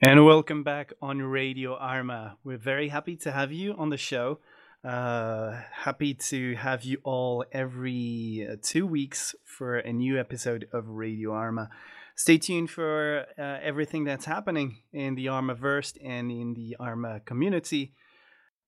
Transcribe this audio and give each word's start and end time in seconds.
And 0.00 0.24
welcome 0.24 0.62
back 0.62 0.92
on 1.02 1.20
Radio 1.20 1.74
Arma. 1.74 2.36
We're 2.44 2.56
very 2.56 2.88
happy 2.88 3.16
to 3.16 3.32
have 3.32 3.50
you 3.50 3.74
on 3.76 3.90
the 3.90 3.96
show. 3.96 4.38
Uh, 4.84 5.60
happy 5.72 6.14
to 6.14 6.54
have 6.54 6.84
you 6.84 6.98
all 7.02 7.44
every 7.50 8.46
uh, 8.48 8.54
two 8.62 8.86
weeks 8.86 9.34
for 9.44 9.78
a 9.78 9.92
new 9.92 10.16
episode 10.16 10.68
of 10.72 10.86
Radio 10.86 11.32
Arma. 11.32 11.68
Stay 12.14 12.38
tuned 12.38 12.70
for 12.70 13.26
uh, 13.36 13.58
everything 13.60 14.04
that's 14.04 14.26
happening 14.26 14.76
in 14.92 15.16
the 15.16 15.26
Armaverse 15.26 15.98
and 16.00 16.30
in 16.30 16.54
the 16.54 16.76
Arma 16.78 17.18
community. 17.18 17.92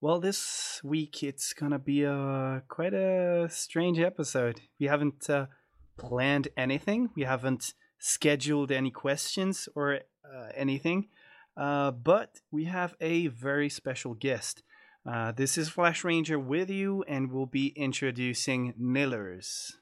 Well, 0.01 0.19
this 0.19 0.81
week 0.83 1.23
it's 1.23 1.53
gonna 1.53 1.79
be 1.79 2.03
a 2.03 2.65
quite 2.67 2.93
a 2.93 3.47
strange 3.49 4.01
episode. 4.01 4.63
We 4.81 4.89
haven't 4.89 5.31
uh, 5.31 5.47
planned 5.97 6.49
anything. 6.57 7.11
We 7.15 7.23
haven't 7.23 7.75
scheduled 8.01 8.73
any 8.73 8.91
questions 8.91 9.69
or 9.77 10.01
uh, 10.25 10.49
anything. 10.57 11.07
Uh, 11.61 11.91
but 11.91 12.41
we 12.51 12.65
have 12.65 12.97
a 13.03 13.27
very 13.27 13.69
special 13.69 14.15
guest. 14.15 14.63
Uh, 15.05 15.31
this 15.31 15.59
is 15.59 15.69
Flash 15.69 16.05
Ranger 16.05 16.39
with 16.39 16.71
you, 16.71 17.05
and 17.07 17.31
we'll 17.31 17.45
be 17.45 17.69
introducing 17.77 18.73
Nillers. 18.81 19.75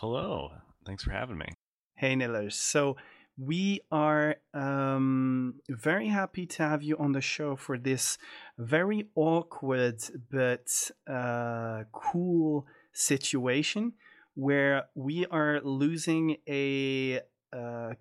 Hello. 0.00 0.50
Thanks 0.86 1.04
for 1.04 1.10
having 1.10 1.36
me. 1.36 1.46
Hey, 1.94 2.14
Nillers. 2.14 2.54
So 2.54 2.96
we 3.36 3.80
are 3.90 4.36
um, 4.54 5.54
very 5.68 6.08
happy 6.08 6.46
to 6.46 6.62
have 6.62 6.82
you 6.82 6.96
on 6.98 7.12
the 7.12 7.20
show 7.20 7.56
for 7.56 7.78
this 7.78 8.18
very 8.58 9.08
awkward 9.14 10.02
but 10.30 10.90
uh, 11.06 11.84
cool 11.92 12.66
situation 12.92 13.92
where 14.34 14.84
we 14.94 15.26
are 15.26 15.60
losing 15.62 16.36
a 16.48 17.20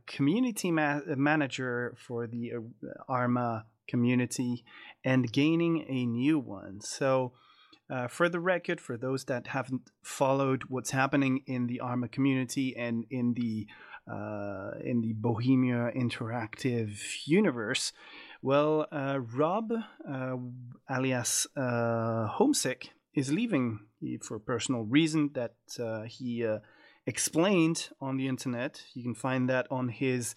community 0.06 0.72
ma- 0.72 1.02
manager 1.16 1.96
for 1.98 2.28
the 2.28 2.52
uh, 2.56 2.88
Arma 3.08 3.66
community 3.88 4.64
and 5.04 5.32
gaining 5.32 5.86
a 5.90 6.06
new 6.06 6.40
one. 6.40 6.80
So, 6.82 7.34
uh, 7.90 8.08
for 8.08 8.30
the 8.30 8.40
record, 8.40 8.80
for 8.80 8.98
those 8.98 9.26
that 9.26 9.48
haven't 9.48 9.90
followed 10.04 10.64
what's 10.68 10.92
happening 10.92 11.42
in 11.48 11.66
the 11.66 11.80
Arma 11.80 12.08
community 12.08 12.76
and 12.78 13.06
in 13.10 13.34
the 13.34 13.68
uh, 14.12 14.72
in 14.84 15.02
the 15.02 15.14
Bohemia 15.14 15.92
interactive 15.96 16.98
universe, 17.26 17.92
well, 18.42 18.88
uh, 18.92 19.20
Rob, 19.20 19.72
uh, 19.72 20.36
alias 20.90 21.46
uh, 21.56 22.28
Homesick, 22.28 22.90
is 23.14 23.32
leaving 23.32 23.80
for 24.24 24.40
personal 24.40 24.84
reason 24.84 25.32
that 25.34 25.54
he 26.08 26.46
explained 27.10 27.90
on 28.00 28.18
the 28.18 28.28
internet. 28.28 28.84
You 28.94 29.04
can 29.04 29.16
find 29.16 29.50
that 29.50 29.66
on 29.70 29.90
his 29.90 30.36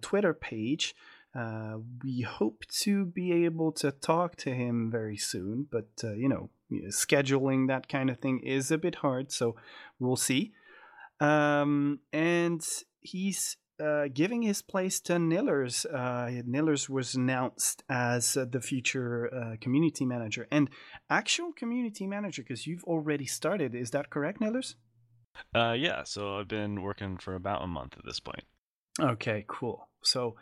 Twitter 0.00 0.34
page. 0.34 0.94
Uh, 1.34 1.78
we 2.04 2.20
hope 2.20 2.64
to 2.70 3.04
be 3.04 3.44
able 3.44 3.72
to 3.72 3.90
talk 3.90 4.36
to 4.36 4.54
him 4.54 4.88
very 4.90 5.16
soon, 5.16 5.66
but 5.70 5.88
uh, 6.04 6.12
you 6.12 6.28
know, 6.28 6.48
scheduling 6.88 7.66
that 7.66 7.88
kind 7.88 8.08
of 8.08 8.18
thing 8.18 8.38
is 8.40 8.70
a 8.70 8.78
bit 8.78 8.96
hard, 8.96 9.32
so 9.32 9.56
we'll 9.98 10.16
see. 10.16 10.52
Um, 11.20 11.98
and 12.12 12.64
he's 13.00 13.56
uh, 13.80 14.06
giving 14.12 14.42
his 14.42 14.62
place 14.62 15.00
to 15.00 15.14
Nillers. 15.14 15.84
Uh, 15.92 16.42
Nillers 16.48 16.88
was 16.88 17.16
announced 17.16 17.82
as 17.88 18.36
uh, 18.36 18.44
the 18.48 18.60
future 18.60 19.28
uh, 19.34 19.56
community 19.60 20.06
manager 20.06 20.46
and 20.52 20.70
actual 21.10 21.52
community 21.52 22.06
manager 22.06 22.42
because 22.42 22.64
you've 22.64 22.84
already 22.84 23.26
started. 23.26 23.74
Is 23.74 23.90
that 23.90 24.10
correct, 24.10 24.40
Nillers? 24.40 24.74
Uh, 25.54 25.72
yeah. 25.72 26.04
So 26.04 26.38
I've 26.38 26.48
been 26.48 26.82
working 26.82 27.16
for 27.16 27.34
about 27.34 27.62
a 27.62 27.66
month 27.66 27.94
at 27.98 28.04
this 28.04 28.20
point. 28.20 28.44
Okay, 29.00 29.44
cool. 29.48 29.88
So 30.02 30.36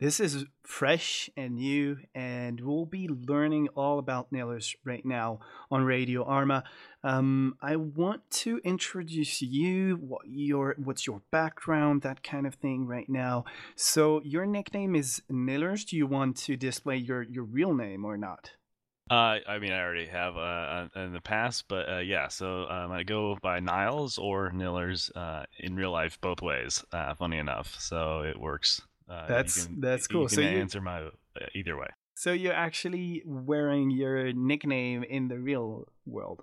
this 0.00 0.18
is 0.18 0.44
fresh 0.64 1.30
and 1.36 1.54
new, 1.54 1.98
and 2.14 2.60
we'll 2.60 2.84
be 2.84 3.08
learning 3.08 3.68
all 3.76 3.98
about 3.98 4.32
Nillers 4.32 4.74
right 4.84 5.04
now 5.06 5.38
on 5.70 5.84
Radio 5.84 6.24
Arma. 6.24 6.64
Um, 7.04 7.56
I 7.62 7.76
want 7.76 8.28
to 8.42 8.60
introduce 8.64 9.40
you, 9.40 9.96
what 9.96 10.22
your 10.26 10.74
what's 10.78 11.06
your 11.06 11.22
background, 11.30 12.02
that 12.02 12.24
kind 12.24 12.46
of 12.46 12.56
thing 12.56 12.86
right 12.86 13.08
now. 13.08 13.44
So 13.76 14.20
your 14.24 14.46
nickname 14.46 14.96
is 14.96 15.22
Nillers. 15.30 15.86
Do 15.86 15.96
you 15.96 16.06
want 16.08 16.36
to 16.38 16.56
display 16.56 16.96
your 16.96 17.22
your 17.22 17.44
real 17.44 17.72
name 17.72 18.04
or 18.04 18.16
not? 18.16 18.50
Uh, 19.10 19.36
I 19.46 19.58
mean, 19.58 19.72
I 19.72 19.80
already 19.80 20.06
have 20.06 20.36
uh, 20.36 20.88
in 20.96 21.12
the 21.12 21.20
past, 21.20 21.68
but 21.68 21.88
uh, 21.90 21.98
yeah. 21.98 22.28
So 22.28 22.66
um, 22.70 22.90
I 22.90 23.02
go 23.02 23.36
by 23.42 23.60
Niles 23.60 24.16
or 24.16 24.50
Nillers 24.50 25.14
uh, 25.14 25.44
in 25.58 25.76
real 25.76 25.90
life, 25.90 26.18
both 26.20 26.40
ways. 26.40 26.82
Uh, 26.90 27.14
funny 27.14 27.36
enough, 27.36 27.76
so 27.78 28.22
it 28.22 28.40
works. 28.40 28.80
Uh, 29.08 29.26
that's 29.28 29.66
can, 29.66 29.80
that's 29.80 30.06
cool. 30.06 30.22
You 30.22 30.28
can 30.28 30.36
so 30.36 30.40
you 30.40 30.58
answer 30.58 30.80
my 30.80 31.02
uh, 31.02 31.10
either 31.54 31.76
way. 31.76 31.88
So 32.14 32.32
you're 32.32 32.54
actually 32.54 33.22
wearing 33.26 33.90
your 33.90 34.32
nickname 34.32 35.02
in 35.02 35.28
the 35.28 35.38
real 35.38 35.88
world. 36.06 36.40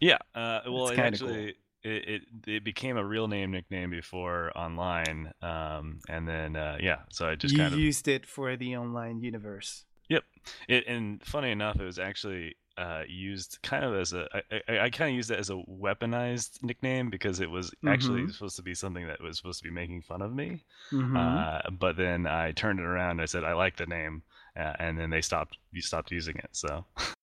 Yeah. 0.00 0.18
Uh, 0.34 0.60
well, 0.66 0.88
it 0.88 0.98
actually 0.98 1.54
cool. 1.84 1.92
it, 1.92 2.08
it, 2.08 2.22
it 2.46 2.64
became 2.64 2.96
a 2.96 3.04
real 3.04 3.28
name 3.28 3.50
nickname 3.50 3.90
before 3.90 4.50
online, 4.56 5.32
um, 5.42 6.00
and 6.08 6.26
then 6.26 6.56
uh, 6.56 6.78
yeah. 6.80 7.00
So 7.10 7.28
I 7.28 7.34
just 7.34 7.52
you 7.52 7.58
kind 7.58 7.74
of 7.74 7.80
used 7.80 8.08
it 8.08 8.24
for 8.24 8.56
the 8.56 8.76
online 8.76 9.20
universe. 9.20 9.84
Yep. 10.12 10.24
It, 10.68 10.86
and 10.86 11.22
funny 11.24 11.50
enough, 11.50 11.80
it 11.80 11.84
was 11.84 11.98
actually 11.98 12.56
uh, 12.76 13.02
used 13.08 13.58
kind 13.62 13.82
of 13.82 13.94
as 13.94 14.12
a 14.12 14.26
I, 14.34 14.60
I, 14.68 14.78
I 14.80 14.90
kind 14.90 15.10
of 15.10 15.16
used 15.16 15.30
it 15.30 15.38
as 15.38 15.48
a 15.48 15.54
weaponized 15.54 16.62
nickname 16.62 17.08
because 17.08 17.40
it 17.40 17.50
was 17.50 17.72
actually 17.86 18.22
mm-hmm. 18.22 18.30
supposed 18.30 18.56
to 18.56 18.62
be 18.62 18.74
something 18.74 19.06
that 19.06 19.22
was 19.22 19.38
supposed 19.38 19.58
to 19.60 19.64
be 19.64 19.74
making 19.74 20.02
fun 20.02 20.20
of 20.20 20.34
me. 20.34 20.64
Mm-hmm. 20.90 21.16
Uh, 21.16 21.70
but 21.78 21.96
then 21.96 22.26
I 22.26 22.52
turned 22.52 22.78
it 22.78 22.84
around. 22.84 23.20
I 23.20 23.24
said 23.24 23.42
I 23.44 23.54
like 23.54 23.76
the 23.78 23.86
name, 23.86 24.22
uh, 24.54 24.74
and 24.78 24.98
then 24.98 25.08
they 25.08 25.22
stopped. 25.22 25.56
You 25.70 25.80
stopped 25.80 26.10
using 26.10 26.36
it. 26.36 26.50
So. 26.52 26.84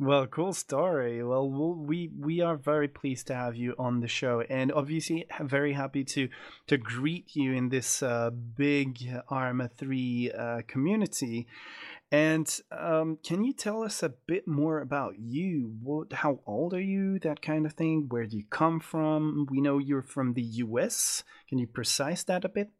Well, 0.00 0.26
cool 0.26 0.52
story. 0.52 1.22
Well, 1.22 1.48
we 1.48 2.10
we 2.18 2.40
are 2.40 2.56
very 2.56 2.88
pleased 2.88 3.28
to 3.28 3.34
have 3.36 3.54
you 3.54 3.76
on 3.78 4.00
the 4.00 4.08
show, 4.08 4.40
and 4.40 4.72
obviously 4.72 5.24
very 5.40 5.72
happy 5.72 6.02
to 6.02 6.28
to 6.66 6.76
greet 6.76 7.36
you 7.36 7.52
in 7.52 7.68
this 7.68 8.02
uh, 8.02 8.30
big 8.30 8.98
Arma 9.28 9.68
Three 9.68 10.32
uh, 10.32 10.62
community. 10.66 11.46
And 12.14 12.60
um, 12.70 13.18
can 13.24 13.42
you 13.42 13.52
tell 13.52 13.82
us 13.82 14.00
a 14.00 14.08
bit 14.08 14.46
more 14.46 14.78
about 14.78 15.14
you? 15.18 15.74
What, 15.82 16.12
how 16.12 16.38
old 16.46 16.72
are 16.72 16.80
you? 16.80 17.18
That 17.18 17.42
kind 17.42 17.66
of 17.66 17.72
thing. 17.72 18.06
Where 18.08 18.24
do 18.24 18.36
you 18.36 18.44
come 18.48 18.78
from? 18.78 19.48
We 19.50 19.60
know 19.60 19.78
you're 19.78 20.00
from 20.00 20.34
the 20.34 20.42
U.S. 20.62 21.24
Can 21.48 21.58
you 21.58 21.66
precise 21.66 22.22
that 22.24 22.44
a 22.44 22.48
bit? 22.48 22.70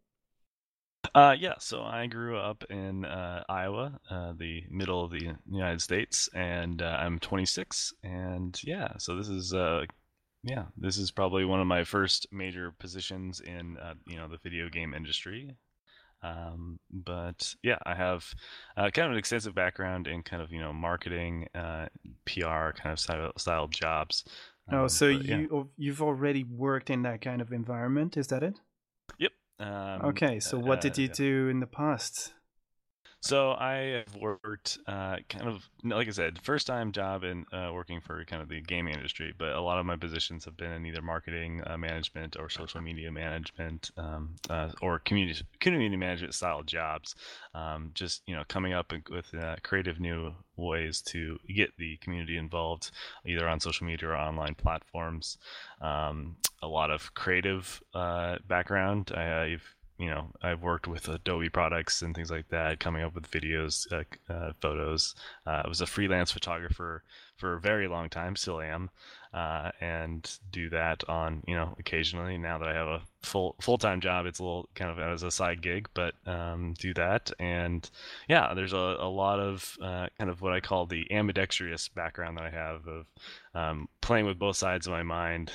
Uh, 1.17 1.35
yeah, 1.37 1.55
so 1.59 1.83
I 1.83 2.07
grew 2.07 2.39
up 2.39 2.63
in 2.71 3.05
uh, 3.05 3.43
Iowa, 3.49 3.99
uh, 4.09 4.35
the 4.39 4.63
middle 4.71 5.05
of 5.05 5.11
the 5.11 5.33
United 5.51 5.83
States, 5.83 6.29
and 6.33 6.81
uh, 6.81 6.97
I'm 7.01 7.19
26. 7.19 7.93
And 8.05 8.57
yeah, 8.63 8.99
so 8.99 9.17
this 9.17 9.29
is 9.29 9.53
uh, 9.53 9.83
yeah, 10.45 10.67
this 10.77 10.97
is 10.97 11.11
probably 11.11 11.45
one 11.45 11.61
of 11.61 11.67
my 11.67 11.83
first 11.83 12.29
major 12.31 12.73
positions 12.79 13.41
in 13.41 13.79
uh, 13.79 13.95
you 14.07 14.17
know 14.17 14.29
the 14.29 14.39
video 14.45 14.69
game 14.69 14.95
industry. 14.95 15.57
Um, 16.25 16.79
but 16.91 17.55
yeah, 17.63 17.79
I 17.85 17.95
have 17.95 18.35
uh, 18.77 18.91
kind 18.91 19.07
of 19.07 19.13
an 19.13 19.19
extensive 19.19 19.55
background 19.55 20.07
in 20.07 20.23
kind 20.23 20.43
of 20.43 20.51
you 20.51 20.59
know 20.59 20.73
marketing, 20.73 21.49
uh, 21.55 21.87
PR 22.25 22.73
kind 22.73 22.93
of 22.93 22.99
style, 22.99 23.33
style 23.37 23.69
jobs. 23.69 24.25
Oh, 24.73 24.77
um, 24.77 24.85
oh, 24.85 24.89
so 24.89 25.13
but, 25.13 25.25
you 25.25 25.49
yeah. 25.53 25.63
you've 25.77 26.03
already 26.03 26.43
worked 26.43 26.89
in 26.89 27.03
that 27.03 27.21
kind 27.21 27.43
of 27.43 27.53
environment? 27.53 28.17
Is 28.17 28.29
that 28.29 28.43
it? 28.43 28.59
Yep. 29.19 29.33
Um, 29.61 30.03
okay, 30.07 30.41
so 30.41 30.59
what 30.59 30.81
did 30.81 30.97
you 30.97 31.09
uh, 31.09 31.15
do 31.15 31.49
in 31.49 31.61
the 31.61 31.67
past? 31.67 32.33
So 33.25 33.53
I 33.53 34.05
have 34.05 34.17
worked 34.17 34.77
uh, 34.87 35.17
kind 35.31 35.49
of 35.49 35.67
like 35.83 36.09
I 36.09 36.11
said, 36.11 36.43
first 36.43 36.67
time 36.67 36.93
job 36.93 37.25
in 37.25 37.47
uh, 37.55 37.71
working 37.73 38.03
for 38.03 38.23
kind 38.27 38.43
of 38.43 38.51
the 38.51 38.61
gaming 38.61 38.93
industry, 38.93 39.33
but 39.39 39.55
a 39.55 39.61
lot 39.63 39.79
of 39.79 39.87
my 39.87 39.97
positions 39.97 40.45
have 40.45 40.59
been 40.59 40.73
in 40.73 40.85
either 40.85 41.01
marketing 41.01 41.63
uh, 41.67 41.79
management 41.79 42.37
or 42.39 42.51
social 42.51 42.83
media 42.83 43.11
management 43.11 43.93
um, 43.97 44.35
uh, 44.51 44.73
or 44.83 44.99
community 44.99 45.43
community 45.59 45.97
management 45.97 46.35
style 46.35 46.63
jobs. 46.65 47.15
Um, 47.55 47.93
just 47.95 48.21
you 48.27 48.37
know 48.37 48.43
coming 48.47 48.75
up 48.75 48.93
with 49.09 49.33
uh, 49.35 49.57
creative 49.63 50.01
new 50.01 50.35
ways 50.59 51.01
to 51.07 51.39
get 51.49 51.75
the 51.79 51.97
community 52.03 52.37
involved, 52.37 52.91
either 53.25 53.49
on 53.49 53.59
social 53.59 53.87
media 53.87 54.11
or 54.11 54.17
online 54.17 54.55
platforms. 54.55 55.39
Um, 55.81 56.37
a 56.61 56.69
lot 56.69 56.91
of 56.91 57.15
creative 57.15 57.83
uh, 57.95 58.37
background. 58.47 59.13
I, 59.15 59.45
I've 59.45 59.75
you 59.99 60.11
know 60.11 60.33
I've 60.43 60.63
worked 60.63 60.87
with 60.87 61.09
Adobe 61.09 61.49
products 61.49 62.03
and 62.03 62.15
things 62.15 62.31
like 62.31 62.49
that, 62.49 62.81
coming 62.81 63.03
up 63.03 63.15
with 63.15 63.31
videos, 63.31 63.91
uh, 63.93 64.33
uh, 64.33 64.53
photos. 64.61 65.15
Uh, 65.47 65.63
I 65.65 65.69
was 65.69 65.81
a 65.81 65.87
freelance 65.87 66.33
photographer 66.33 67.05
for 67.37 67.55
a 67.55 67.61
very 67.61 67.89
long 67.89 68.09
time, 68.09 68.37
still 68.37 68.61
am, 68.61 68.91
uh, 69.33 69.71
and 69.81 70.39
do 70.51 70.69
that 70.71 71.09
on 71.09 71.43
you 71.47 71.55
know 71.55 71.75
occasionally. 71.79 72.39
Now 72.39 72.59
that 72.59 72.69
I 72.69 72.75
have 72.75 72.87
a 72.87 73.03
full 73.23 73.55
full 73.61 73.79
time 73.79 74.01
job, 74.01 74.27
it's 74.27 74.41
a 74.41 74.45
little 74.45 74.69
kind 74.75 74.91
of 74.91 74.99
as 74.99 75.23
a 75.23 75.31
side 75.31 75.63
gig, 75.63 75.89
but 75.95 76.15
um, 76.27 76.75
do 76.79 76.93
that. 76.95 77.31
And 77.39 77.89
yeah, 78.29 78.53
there's 78.55 78.73
a, 78.73 78.97
a 78.99 79.09
lot 79.09 79.39
of 79.39 79.77
uh, 79.81 80.09
kind 80.19 80.31
of 80.31 80.41
what 80.41 80.53
I 80.53 80.61
call 80.61 80.87
the 80.87 81.11
ambidextrous 81.13 81.89
background 81.89 82.39
that 82.39 82.47
I 82.47 82.51
have 82.51 82.87
of 82.89 83.07
um, 83.55 83.89
playing 84.01 84.27
with 84.27 84.39
both 84.39 84.57
sides 84.57 84.87
of 84.87 84.93
my 84.93 85.03
mind. 85.05 85.53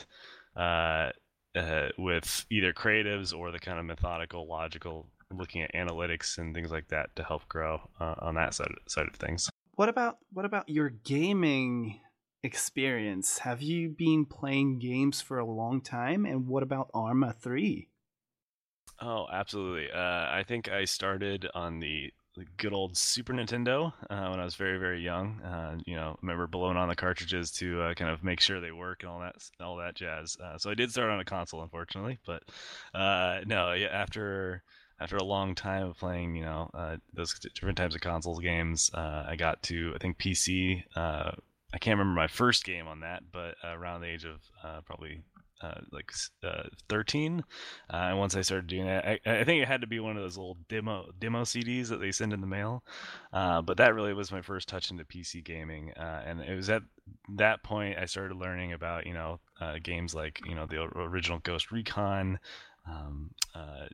Uh, 1.60 1.90
with 1.98 2.46
either 2.50 2.72
creatives 2.72 3.38
or 3.38 3.52
the 3.52 3.60
kind 3.60 3.80
of 3.80 3.86
methodical, 3.86 4.48
logical, 4.48 5.06
looking 5.30 5.62
at 5.62 5.74
analytics 5.74 6.38
and 6.38 6.56
things 6.56 6.72
like 6.72 6.88
that 6.88 7.14
to 7.18 7.24
help 7.24 7.46
grow 7.50 7.82
uh, 8.00 8.16
on 8.20 8.36
that 8.36 8.54
side 8.54 8.72
side 8.88 9.08
of 9.08 9.16
things. 9.16 9.50
What 9.76 9.90
about 9.90 10.20
what 10.32 10.46
about 10.46 10.70
your 10.70 10.88
gaming 10.88 12.00
experience? 12.44 13.40
Have 13.40 13.62
you 13.62 13.90
been 13.90 14.26
playing 14.26 14.80
games 14.80 15.22
for 15.22 15.38
a 15.38 15.46
long 15.46 15.82
time? 15.82 16.26
And 16.26 16.48
what 16.48 16.64
about 16.64 16.92
Arma 16.94 17.34
Three? 17.34 17.90
Oh, 19.02 19.28
absolutely. 19.30 19.92
Uh, 19.92 20.00
I 20.32 20.46
think 20.48 20.70
I 20.70 20.86
started 20.86 21.46
on 21.54 21.80
the 21.80 22.14
the 22.40 22.46
good 22.56 22.74
old 22.74 22.98
Super 22.98 23.34
Nintendo 23.34 23.92
uh, 24.10 24.30
when 24.30 24.40
I 24.40 24.46
was 24.46 24.56
very 24.56 24.78
very 24.78 25.02
young. 25.02 25.42
Uh, 25.42 25.78
you 25.86 25.96
know, 25.96 26.18
remember 26.22 26.48
blowing 26.48 26.78
on 26.78 26.88
the 26.88 26.96
cartridges 26.96 27.52
to 27.54 27.82
uh, 27.82 27.94
kind 27.94 28.10
of 28.10 28.24
make 28.24 28.40
sure 28.40 28.62
they 28.62 28.72
work 28.72 29.04
and 29.04 29.12
all 29.12 29.20
that 29.20 29.36
all 29.60 29.76
that 29.78 29.96
jazz. 29.96 30.38
Uh, 30.42 30.58
so 30.58 30.72
I 30.72 30.74
did 30.74 30.92
start 30.92 31.10
on 31.10 31.20
a 31.20 31.26
console, 31.26 31.62
unfortunately, 31.62 32.18
but 32.26 32.44
uh, 32.94 33.42
no, 33.46 33.74
yeah, 33.74 33.88
after 33.88 34.64
after 35.02 35.18
a 35.18 35.24
long 35.24 35.54
time 35.54 35.88
of 35.88 35.98
playing, 35.98 36.36
you 36.36 36.44
know, 36.44 36.70
uh, 36.74 36.98
those 37.14 37.38
different 37.40 37.78
types 37.78 37.96
of 37.96 38.02
consoles 38.02 38.40
games, 38.40 38.90
I 38.94 39.36
got 39.38 39.62
to 39.64 39.94
I 39.96 39.98
think 39.98 40.18
PC. 40.18 40.84
I 41.72 41.78
can't 41.78 42.00
remember 42.00 42.20
my 42.20 42.28
first 42.28 42.64
game 42.64 42.88
on 42.88 43.02
that, 43.02 43.24
but 43.32 43.56
around 43.64 44.02
the 44.02 44.08
age 44.08 44.26
of 44.26 44.40
probably 44.86 45.22
uh, 45.62 45.82
like 45.92 46.12
uh, 46.44 46.64
13 46.88 47.44
uh, 47.92 47.94
and 47.94 48.18
once 48.18 48.36
i 48.36 48.42
started 48.42 48.68
doing 48.68 48.86
that 48.86 49.06
I, 49.06 49.20
I, 49.26 49.44
think 49.44 49.62
it 49.62 49.68
had 49.68 49.82
to 49.82 49.88
be 49.88 50.00
one 50.00 50.16
of 50.16 50.24
those 50.24 50.38
little 50.38 50.58
demo 50.70 51.10
demo 51.20 51.44
cds 51.44 51.90
that 51.90 52.00
they 52.00 52.12
send 52.12 52.34
in 52.34 52.42
the 52.42 52.48
mail. 52.48 52.84
Uh, 53.34 53.62
but 53.62 53.78
that 53.78 53.94
really 53.94 54.14
was 54.14 54.32
my 54.32 54.42
first 54.42 54.70
touch 54.70 54.90
into 54.90 55.04
pc 55.04 55.44
gaming 55.44 55.92
uh, 55.98 56.24
and 56.26 56.40
it 56.42 56.56
was 56.56 56.70
at 56.70 56.84
that 57.36 57.62
point 57.64 57.98
i 57.98 58.06
started 58.06 58.38
learning 58.38 58.74
about 58.74 59.06
you 59.06 59.14
know 59.14 59.40
uh, 59.60 59.76
games 59.84 60.16
like 60.16 60.40
you 60.46 60.56
know 60.56 60.66
the 60.66 60.82
original 60.96 61.40
ghost 61.40 61.72
recon 61.72 62.40
um, 62.88 63.30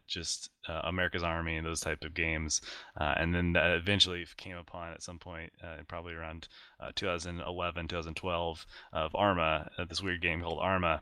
just 0.07 0.51
America's 0.67 1.23
Army 1.23 1.57
and 1.57 1.65
those 1.65 1.81
type 1.81 2.05
of 2.05 2.13
games, 2.13 2.61
and 2.95 3.35
then 3.35 3.51
that 3.51 3.71
eventually 3.71 4.25
came 4.37 4.55
upon 4.55 4.93
at 4.93 5.03
some 5.03 5.19
point, 5.19 5.51
probably 5.89 6.13
around 6.13 6.47
2011, 6.95 7.89
2012, 7.89 8.65
of 8.93 9.11
Arma, 9.13 9.69
this 9.89 10.01
weird 10.01 10.21
game 10.21 10.41
called 10.41 10.59
Arma, 10.61 11.01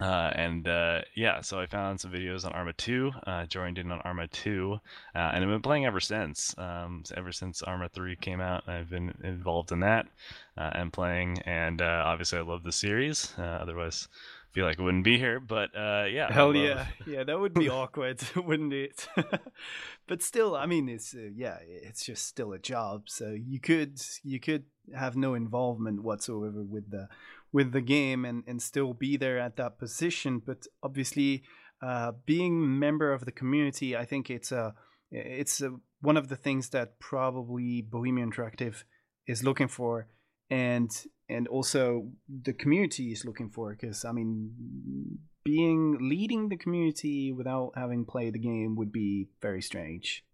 uh, 0.00 0.30
and 0.34 0.66
uh, 0.66 1.02
yeah, 1.14 1.42
so 1.42 1.60
I 1.60 1.66
found 1.66 2.00
some 2.00 2.10
videos 2.10 2.46
on 2.46 2.52
Arma 2.52 2.72
2, 2.72 3.12
uh, 3.26 3.46
joined 3.46 3.78
in 3.78 3.92
on 3.92 4.00
Arma 4.00 4.28
2, 4.28 4.80
uh, 5.14 5.18
and 5.18 5.44
I've 5.44 5.50
been 5.50 5.60
playing 5.60 5.84
ever 5.84 6.00
since. 6.00 6.54
Um, 6.56 7.04
ever 7.16 7.32
since 7.32 7.62
Arma 7.62 7.88
3 7.90 8.16
came 8.16 8.40
out, 8.40 8.66
I've 8.66 8.88
been 8.88 9.12
involved 9.22 9.72
in 9.72 9.80
that 9.80 10.06
uh, 10.56 10.70
and 10.72 10.92
playing. 10.92 11.40
And 11.40 11.82
uh, 11.82 12.02
obviously, 12.06 12.38
I 12.38 12.42
love 12.42 12.62
the 12.62 12.72
series. 12.72 13.34
otherwise, 13.38 14.08
I 14.50 14.54
feel 14.54 14.64
like 14.64 14.80
I 14.80 14.82
wouldn't 14.82 15.04
be 15.04 15.18
here. 15.18 15.38
But 15.38 15.70
yeah, 15.74 16.32
hell 16.32 16.56
yeah, 16.56 16.86
yeah, 17.06 17.24
that 17.24 17.38
would 17.38 17.54
be 17.54 17.68
awkward, 17.68 18.22
wouldn't 18.36 18.72
it? 18.72 19.06
but 20.06 20.22
still, 20.22 20.56
I 20.56 20.64
mean, 20.64 20.88
it's 20.88 21.14
yeah, 21.36 21.58
it's 21.68 22.06
just 22.06 22.26
still 22.26 22.54
a 22.54 22.58
job. 22.58 23.02
So 23.10 23.36
you 23.38 23.60
could 23.60 24.00
you 24.24 24.40
could 24.40 24.64
have 24.94 25.14
no 25.14 25.34
involvement 25.34 26.02
whatsoever 26.02 26.62
with 26.62 26.90
the 26.90 27.08
with 27.52 27.72
the 27.72 27.80
game 27.80 28.24
and, 28.24 28.44
and 28.46 28.62
still 28.62 28.94
be 28.94 29.16
there 29.16 29.38
at 29.38 29.56
that 29.56 29.78
position. 29.78 30.40
But 30.44 30.66
obviously, 30.82 31.42
uh, 31.82 32.12
being 32.26 32.78
member 32.78 33.12
of 33.12 33.24
the 33.24 33.32
community, 33.32 33.96
I 33.96 34.04
think 34.04 34.30
it's 34.30 34.52
a 34.52 34.74
it's 35.10 35.60
a, 35.60 35.74
one 36.00 36.16
of 36.16 36.28
the 36.28 36.36
things 36.36 36.68
that 36.70 37.00
probably 37.00 37.82
Bohemian 37.82 38.30
Interactive 38.30 38.84
is 39.26 39.42
looking 39.42 39.68
for, 39.68 40.08
and 40.50 40.90
and 41.28 41.48
also 41.48 42.10
the 42.28 42.52
community 42.52 43.12
is 43.12 43.24
looking 43.24 43.50
for. 43.50 43.72
Because 43.72 44.04
I 44.04 44.12
mean, 44.12 45.18
being 45.44 45.96
leading 46.00 46.48
the 46.48 46.56
community 46.56 47.32
without 47.32 47.72
having 47.74 48.04
played 48.04 48.34
the 48.34 48.38
game 48.38 48.76
would 48.76 48.92
be 48.92 49.28
very 49.40 49.62
strange. 49.62 50.24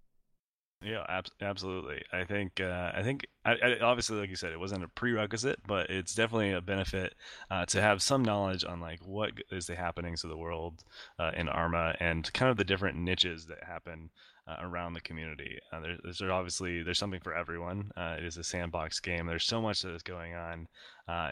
Yeah, 0.83 1.05
ab- 1.09 1.27
absolutely. 1.41 2.03
I 2.13 2.25
think 2.25 2.61
uh, 2.61 2.93
I 2.95 3.03
think 3.03 3.27
I, 3.45 3.53
I, 3.55 3.79
obviously, 3.81 4.19
like 4.19 4.29
you 4.29 4.37
said, 4.37 4.53
it 4.53 4.61
wasn't 4.61 4.85
a 4.85 4.89
prerequisite, 4.89 5.59
but 5.67 5.89
it's 5.91 6.15
definitely 6.15 6.53
a 6.53 6.61
benefit 6.61 7.15
uh, 7.51 7.65
to 7.67 7.81
have 7.81 8.03
some 8.03 8.23
knowledge 8.23 8.63
on 8.65 8.81
like 8.81 9.01
what 9.05 9.33
is 9.51 9.67
the 9.67 9.75
happenings 9.75 10.23
of 10.23 10.31
the 10.31 10.37
world 10.37 10.85
uh, 11.19 11.31
in 11.35 11.49
Arma 11.49 11.95
and 11.99 12.31
kind 12.35 12.51
of 12.51 12.59
the 12.59 12.65
different 12.65 12.99
niches 12.99 13.47
that 13.47 13.65
happen 13.65 14.11
uh, 14.47 14.57
around 14.61 14.93
the 14.93 15.01
community. 15.01 15.59
Uh, 15.73 15.81
there, 15.81 15.97
there's 16.05 16.21
obviously 16.21 16.83
there's 16.83 16.99
something 16.99 17.21
for 17.21 17.35
everyone. 17.35 17.91
Uh, 17.97 18.17
it 18.19 18.25
is 18.25 18.37
a 18.37 18.45
sandbox 18.45 19.01
game. 19.01 19.27
There's 19.27 19.45
so 19.47 19.63
much 19.63 19.81
that 19.81 19.95
is 19.95 20.03
going 20.03 20.35
on. 20.35 20.69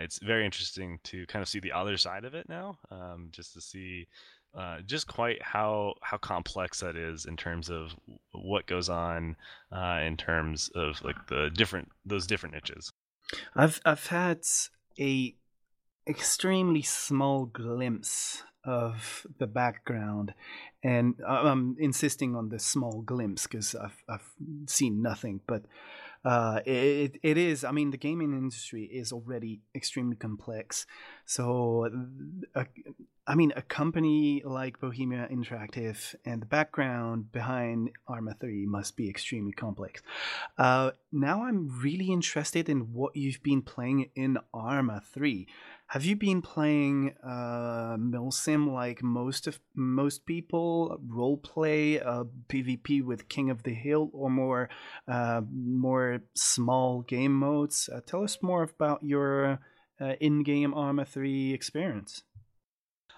it's 0.01 0.19
very 0.21 0.47
interesting 0.47 0.99
to 1.05 1.27
kind 1.27 1.43
of 1.43 1.49
see 1.49 1.61
the 1.61 1.73
other 1.73 1.99
side 1.99 2.25
of 2.25 2.35
it 2.35 2.49
now, 2.49 2.79
um, 2.91 3.29
just 3.31 3.53
to 3.53 3.61
see 3.61 4.09
uh, 4.57 4.81
just 4.87 5.07
quite 5.09 5.43
how 5.43 5.95
how 6.03 6.17
complex 6.17 6.81
that 6.81 6.97
is 6.97 7.27
in 7.27 7.37
terms 7.37 7.71
of 7.71 7.95
what 8.33 8.67
goes 8.67 8.89
on 8.89 9.37
uh, 9.73 10.01
in 10.03 10.17
terms 10.17 10.71
of 10.75 11.03
like 11.03 11.27
the 11.29 11.51
different 11.55 11.89
those 12.05 12.27
different 12.27 12.55
niches. 12.55 12.93
I've 13.57 13.81
I've 13.85 14.07
had 14.07 14.41
a 14.99 15.35
extremely 16.07 16.83
small 16.83 17.47
glimpse 17.47 18.43
of 18.65 19.27
the 19.39 19.47
background, 19.47 20.35
and 20.83 21.15
I'm 21.27 21.77
insisting 21.79 22.35
on 22.37 22.49
the 22.49 22.59
small 22.59 23.03
glimpse 23.03 23.47
because 23.47 23.75
I've 23.75 24.03
I've 24.09 24.31
seen 24.67 25.03
nothing, 25.03 25.41
but 25.47 25.65
uh, 26.25 26.61
it, 26.65 27.19
it 27.23 27.37
is. 27.37 27.65
I 27.65 27.71
mean, 27.71 27.91
the 27.91 27.99
gaming 27.99 28.33
industry 28.33 28.85
is 28.85 29.13
already 29.13 29.61
extremely 29.75 30.17
complex. 30.17 30.87
So, 31.27 31.89
I 33.27 33.35
mean, 33.35 33.53
a 33.57 33.63
company 33.63 34.43
like 34.45 34.81
Bohemia 34.81 35.29
Interactive 35.31 36.15
and 36.25 36.43
the 36.43 36.47
background 36.47 37.33
behind 37.33 37.91
Arma 38.07 38.35
3 38.41 38.67
must 38.67 38.97
be 38.97 39.09
extremely 39.09 39.53
complex. 39.53 40.03
Uh, 40.57 40.93
now 41.13 41.45
I'm 41.45 41.81
really 41.83 42.11
interested 42.11 42.69
in 42.69 42.93
what 42.93 43.17
you've 43.17 43.43
been 43.43 43.63
playing 43.63 44.11
in 44.15 44.39
Arma 44.53 45.03
3. 45.13 45.47
Have 45.89 46.05
you 46.05 46.17
been 46.17 46.43
playing 46.43 47.15
uh, 47.23 47.97
Milsim 47.99 48.73
like 48.73 49.03
most 49.03 49.47
of 49.47 49.61
most 49.75 50.27
people? 50.27 50.99
Role 51.07 51.37
play, 51.37 52.01
uh, 52.01 52.25
PvP 52.49 53.05
with 53.05 53.29
King 53.29 53.51
of 53.51 53.63
the 53.63 53.75
Hill, 53.75 54.11
or 54.13 54.31
more 54.31 54.69
uh, 55.07 55.43
more 55.53 56.21
small 56.35 57.03
game 57.03 57.35
modes? 57.35 57.89
Uh, 57.93 58.01
tell 58.05 58.25
us 58.25 58.39
more 58.43 58.63
about 58.63 59.05
your 59.05 59.61
uh, 60.01 60.15
in-game 60.21 60.75
Arma 60.75 61.05
3 61.05 61.53
experience. 61.53 62.25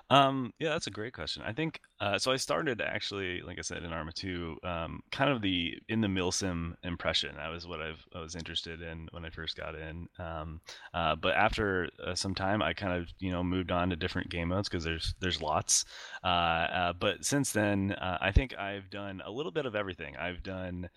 Um, 0.09 0.53
yeah, 0.61 0.69
that's 0.71 0.87
a 0.87 0.93
great 0.93 1.13
question. 1.13 1.43
I 1.45 1.53
think 1.53 1.81
uh, 2.01 2.17
so. 2.19 2.31
I 2.31 2.37
started 2.37 2.81
actually, 2.81 3.41
like 3.43 3.59
I 3.59 3.63
said, 3.63 3.83
in 3.83 3.93
Arma 3.93 4.13
2, 4.13 4.57
um, 4.63 5.01
kind 5.11 5.31
of 5.31 5.43
the 5.43 5.75
in 5.89 6.01
the 6.01 6.07
milsim 6.07 6.75
impression. 6.85 7.35
That 7.37 7.49
was 7.49 7.67
what 7.67 7.81
I've, 7.81 8.05
i 8.15 8.21
was 8.21 8.37
interested 8.37 8.83
in 8.83 9.09
when 9.11 9.25
I 9.25 9.31
first 9.31 9.57
got 9.57 9.75
in. 9.75 10.07
Um, 10.21 10.61
uh, 10.95 11.17
but 11.17 11.35
after 11.35 11.89
uh, 12.05 12.15
some 12.15 12.37
time, 12.37 12.63
I 12.63 12.73
kind 12.73 12.93
of 12.93 13.09
you 13.19 13.33
know 13.33 13.43
moved 13.43 13.73
on 13.73 13.91
to 13.91 13.97
different 13.97 14.31
game 14.31 14.49
modes 14.49 14.69
because 14.69 14.85
there's 14.85 15.13
there's 15.21 15.43
lots. 15.43 15.85
Uh, 16.23 16.27
uh, 16.27 16.93
but 16.93 17.25
since 17.25 17.51
then, 17.51 17.93
uh, 17.93 18.19
I 18.21 18.31
think 18.31 18.57
I've 18.57 18.89
done 18.91 19.23
a 19.27 19.31
little 19.31 19.53
bit 19.53 19.67
of 19.67 19.75
everything. 19.75 20.17
I've 20.17 20.43
done 20.45 20.89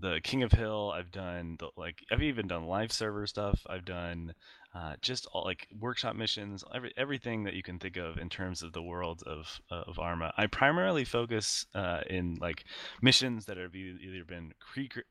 the 0.00 0.20
King 0.22 0.42
of 0.42 0.52
Hill. 0.52 0.92
I've 0.94 1.10
done 1.10 1.56
the, 1.58 1.68
like 1.76 1.98
I've 2.10 2.22
even 2.22 2.48
done 2.48 2.66
live 2.66 2.92
server 2.92 3.26
stuff. 3.26 3.60
I've 3.68 3.84
done 3.84 4.34
uh, 4.74 4.94
just 5.02 5.26
all 5.32 5.44
like 5.44 5.68
workshop 5.78 6.16
missions, 6.16 6.64
every, 6.74 6.92
everything 6.96 7.44
that 7.44 7.54
you 7.54 7.62
can 7.62 7.78
think 7.78 7.96
of 7.96 8.16
in 8.16 8.28
terms 8.28 8.62
of 8.62 8.72
the 8.72 8.82
world 8.82 9.22
of 9.26 9.60
uh, 9.70 9.82
of 9.86 9.98
Arma. 9.98 10.32
I 10.36 10.46
primarily 10.46 11.04
focus 11.04 11.66
uh, 11.74 12.00
in 12.08 12.38
like 12.40 12.64
missions 13.02 13.46
that 13.46 13.58
have 13.58 13.74
either 13.74 14.24
been 14.24 14.52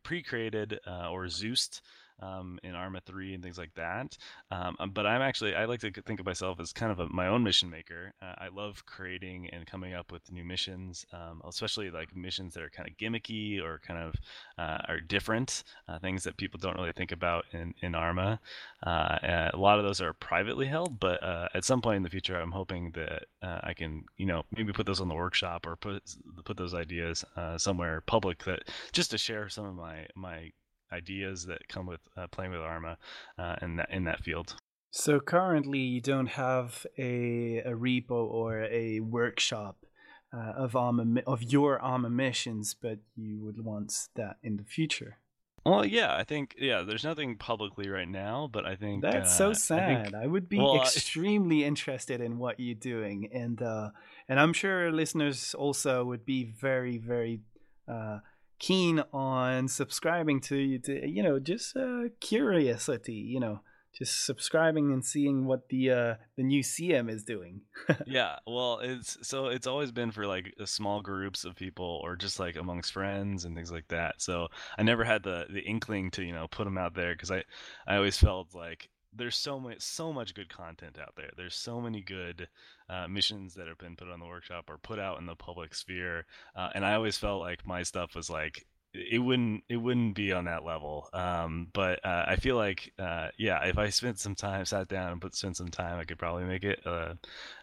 pre 0.04 0.24
created 0.24 0.80
uh, 0.88 1.10
or 1.10 1.28
Zeused. 1.28 1.82
Um, 2.22 2.60
in 2.64 2.76
Arma 2.76 3.02
3 3.06 3.34
and 3.36 3.44
things 3.44 3.58
like 3.58 3.74
that. 3.76 4.18
Um, 4.50 4.76
um, 4.80 4.92
but 4.92 5.06
I'm 5.06 5.22
actually, 5.22 5.56
I 5.56 5.66
like 5.66 5.80
to 5.82 5.92
think 5.92 6.20
of 6.20 6.26
myself 6.26 6.60
as 6.60 6.74
kind 6.74 6.92
of 6.92 7.00
a, 7.00 7.08
my 7.10 7.28
own 7.28 7.44
mission 7.44 7.70
maker. 7.70 8.14
Uh, 8.22 8.34
I 8.38 8.48
love 8.50 8.86
creating 8.86 9.50
and 9.52 9.66
coming 9.66 9.94
up 9.94 10.12
with 10.12 10.32
new 10.32 10.44
missions, 10.44 11.06
um, 11.14 11.42
especially 11.48 11.90
like 11.92 12.16
missions 12.16 12.54
that 12.54 12.64
are 12.64 12.70
kind 12.70 12.88
of 12.90 12.98
gimmicky 12.98 13.62
or 13.62 13.80
kind 13.86 14.00
of 14.00 14.16
uh, 14.58 14.80
are 14.88 15.00
different, 15.00 15.64
uh, 15.88 16.00
things 16.00 16.24
that 16.24 16.38
people 16.38 16.60
don't 16.60 16.78
really 16.78 16.92
think 16.94 17.12
about 17.12 17.46
in, 17.54 17.74
in 17.82 17.96
Arma. 17.96 18.40
Uh, 18.86 19.50
a 19.54 19.58
lot 19.58 19.80
of 19.80 19.86
those 19.86 20.02
are 20.02 20.14
privately 20.14 20.66
held, 20.66 21.00
but 21.00 21.22
uh, 21.24 21.48
at 21.54 21.66
some 21.66 21.82
point 21.82 21.98
in 21.98 22.04
the 22.04 22.10
future, 22.10 22.40
I'm 22.40 22.52
hoping 22.52 22.92
that 22.92 23.26
uh, 23.42 23.60
I 23.64 23.74
can, 23.74 24.06
you 24.18 24.26
know, 24.26 24.44
maybe 24.56 24.74
put 24.74 24.86
those 24.86 25.02
on 25.02 25.08
the 25.08 25.16
workshop 25.16 25.66
or 25.66 25.76
put 25.76 26.04
put 26.46 26.58
those 26.58 26.74
ideas 26.74 27.24
somewhere 27.58 28.02
public 28.02 28.44
that 28.46 28.64
just 28.92 29.12
to 29.12 29.18
share 29.18 29.50
some 29.50 29.66
of 29.66 29.76
my 29.76 30.08
my 30.16 30.52
ideas 30.92 31.46
that 31.46 31.68
come 31.68 31.86
with 31.86 32.02
uh, 32.18 32.28
playing 32.28 32.52
with 32.52 32.62
Arma 32.62 32.98
uh, 33.38 33.56
in 33.62 33.76
that 33.78 33.90
in 33.92 34.04
that 34.06 34.24
field. 34.24 34.56
So 34.92 35.20
currently, 35.22 35.80
you 35.80 36.02
don't 36.02 36.28
have 36.28 36.86
a, 36.98 37.60
a 37.60 37.72
repo 37.72 38.12
or 38.12 38.64
a 38.64 39.00
workshop 39.00 39.86
uh, 40.34 40.54
of 40.56 40.76
Arma 40.76 41.22
of 41.26 41.44
your 41.44 41.80
Arma 41.80 42.10
missions, 42.10 42.74
but 42.74 43.00
you 43.16 43.40
would 43.40 43.64
want 43.64 43.94
that 44.16 44.38
in 44.44 44.58
the 44.58 44.64
future. 44.64 45.18
Well, 45.66 45.86
yeah, 45.86 46.16
I 46.16 46.24
think 46.24 46.56
yeah. 46.58 46.82
There's 46.82 47.04
nothing 47.04 47.38
publicly 47.38 47.88
right 47.88 48.08
now, 48.08 48.50
but 48.52 48.66
I 48.66 48.76
think 48.76 49.04
that's 49.04 49.36
so 49.36 49.54
sad. 49.54 49.80
I, 49.80 50.04
think, 50.04 50.16
I 50.16 50.28
would 50.28 50.50
be 50.50 50.58
well, 50.58 50.82
extremely 50.82 51.64
interested 51.64 52.20
in 52.20 52.40
what 52.40 52.60
you're 52.60 52.74
doing, 52.74 53.30
and 53.32 53.62
uh, 53.62 53.92
and 54.28 54.40
I'm 54.40 54.54
sure 54.54 54.92
listeners 54.92 55.54
also 55.54 56.04
would 56.04 56.26
be 56.26 56.46
very 56.46 56.98
very 56.98 57.42
uh, 57.88 58.20
keen 58.62 59.04
on 59.12 59.68
subscribing 59.68 60.40
to, 60.40 60.56
you 60.56 60.78
to 60.78 61.10
you 61.10 61.24
know 61.24 61.40
just 61.40 61.76
uh, 61.76 62.04
curiosity 62.20 63.14
you 63.14 63.40
know 63.40 63.60
just 63.94 64.26
subscribing 64.26 64.94
and 64.94 65.04
seeing 65.04 65.46
what 65.46 65.68
the 65.70 65.92
uh, 65.92 66.16
the 66.38 66.44
new 66.44 66.64
CM 66.64 67.10
is 67.10 67.24
doing. 67.24 67.62
yeah, 68.06 68.38
well, 68.48 68.80
it's 68.82 69.18
so 69.22 69.48
it's 69.48 69.68
always 69.68 69.92
been 69.92 70.12
for 70.12 70.26
like 70.26 70.54
small 70.66 71.02
groups 71.02 71.44
of 71.44 71.56
people 71.56 72.00
or 72.04 72.16
just 72.16 72.40
like 72.40 72.56
amongst 72.56 72.94
friends 72.94 73.44
and 73.44 73.56
things 73.56 73.72
like 73.72 73.88
that. 73.90 74.22
So 74.22 74.48
I 74.78 74.84
never 74.84 75.04
had 75.04 75.24
the 75.24 75.46
the 75.50 75.60
inkling 75.60 76.12
to 76.12 76.24
you 76.24 76.32
know 76.32 76.48
put 76.48 76.64
them 76.64 76.78
out 76.78 76.96
there 76.96 77.14
because 77.14 77.32
I 77.32 77.44
I 77.86 77.98
always 77.98 78.18
felt 78.18 78.56
like 78.56 78.90
there's 79.14 79.36
so 79.36 79.60
much 79.60 79.82
so 79.82 80.14
much 80.14 80.34
good 80.34 80.50
content 80.50 80.98
out 81.00 81.14
there. 81.16 81.32
There's 81.36 81.56
so 81.56 81.82
many 81.82 82.02
good 82.02 82.48
uh, 82.90 83.08
missions 83.08 83.56
that 83.56 83.68
have 83.68 83.78
been 83.78 83.96
put 83.96 84.10
on 84.10 84.20
the 84.20 84.26
workshop 84.26 84.70
or 84.70 84.78
put 84.78 85.00
out 85.00 85.20
in 85.20 85.26
the 85.26 85.36
public 85.36 85.76
sphere, 85.76 86.26
uh, 86.56 86.70
and 86.74 86.86
I 86.86 86.96
always 86.96 87.18
felt 87.18 87.42
like 87.42 87.66
my 87.66 87.84
stuff 87.84 88.16
was 88.16 88.30
like 88.30 88.66
it 88.94 89.20
wouldn't 89.20 89.64
it 89.70 89.78
wouldn't 89.78 90.16
be 90.16 90.34
on 90.34 90.46
that 90.46 90.66
level. 90.66 91.10
Um, 91.14 91.68
but 91.74 92.06
uh, 92.06 92.26
I 92.28 92.36
feel 92.36 92.56
like 92.56 92.94
uh, 93.00 93.30
yeah, 93.38 93.64
if 93.66 93.78
I 93.78 93.90
spent 93.90 94.20
some 94.20 94.36
time, 94.36 94.66
sat 94.66 94.88
down 94.88 95.14
and 95.14 95.22
put 95.22 95.36
spent 95.36 95.58
some 95.58 95.70
time, 95.70 96.00
I 96.00 96.06
could 96.06 96.20
probably 96.20 96.44
make 96.44 96.64
it. 96.64 96.82
Uh, 96.86 97.14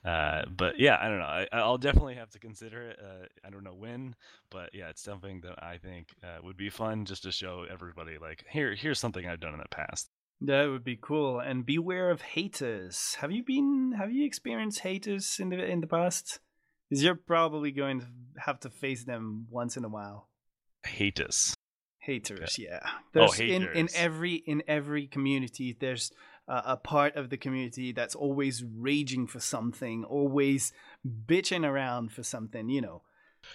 uh 0.05 0.45
but 0.47 0.79
yeah, 0.79 0.99
I 1.01 1.09
don't 1.09 1.19
know. 1.19 1.47
I, 1.53 1.67
will 1.67 1.79
definitely 1.79 2.15
have 2.15 2.31
to 2.31 2.39
consider 2.39 2.91
it. 2.91 2.99
I 3.45 3.51
don't 3.51 3.65
know 3.65 3.75
when, 3.75 4.15
but 4.51 4.71
yeah, 4.75 4.89
it's 4.89 5.03
something 5.03 5.41
that 5.43 5.63
I 5.63 5.79
think 5.79 6.09
would 6.43 6.57
be 6.57 6.71
fun 6.71 7.05
just 7.05 7.25
to 7.25 7.33
show 7.33 7.67
everybody 7.71 8.19
like 8.19 8.45
here 8.51 8.75
here's 8.75 8.99
something 8.99 9.27
I've 9.27 9.41
done 9.41 9.55
in 9.55 9.61
the 9.61 9.69
past. 9.69 10.11
That 10.41 10.67
would 10.67 10.85
be 10.85 10.99
cool. 11.01 11.41
And 11.41 11.67
beware 11.67 12.11
of 12.11 12.23
haters. 12.23 13.17
Have 13.21 13.33
you 13.33 13.43
been 13.43 13.95
have 13.99 14.13
you 14.13 14.25
experienced 14.25 14.81
haters 14.81 15.39
in 15.41 15.49
the 15.49 15.65
in 15.65 15.81
the 15.81 15.87
past? 15.87 16.39
Because 16.89 17.03
you're 17.03 17.17
probably 17.17 17.71
going 17.71 18.01
to 18.01 18.07
have 18.39 18.61
to 18.61 18.71
face 18.71 19.05
them 19.05 19.47
once 19.51 19.77
in 19.77 19.85
a 19.85 19.89
while. 19.89 20.29
Haters. 20.87 21.55
Haters, 21.99 22.57
yeah. 22.59 22.81
Oh, 22.85 22.99
there's 23.13 23.31
oh, 23.31 23.33
haters. 23.35 23.69
in 23.75 23.79
in 23.79 23.89
every 23.95 24.35
in 24.35 24.63
every 24.67 25.07
community 25.07 25.77
there's 25.79 26.13
uh, 26.49 26.63
a 26.65 26.77
part 26.77 27.17
of 27.17 27.29
the 27.29 27.37
community 27.37 27.93
that's 27.93 28.15
always 28.15 28.65
raging 28.65 29.27
for 29.27 29.41
something, 29.41 30.05
always 30.05 30.73
bitching 31.27 31.69
around 31.69 32.13
for 32.13 32.23
something, 32.23 32.71
you 32.71 32.81
know. 32.81 33.03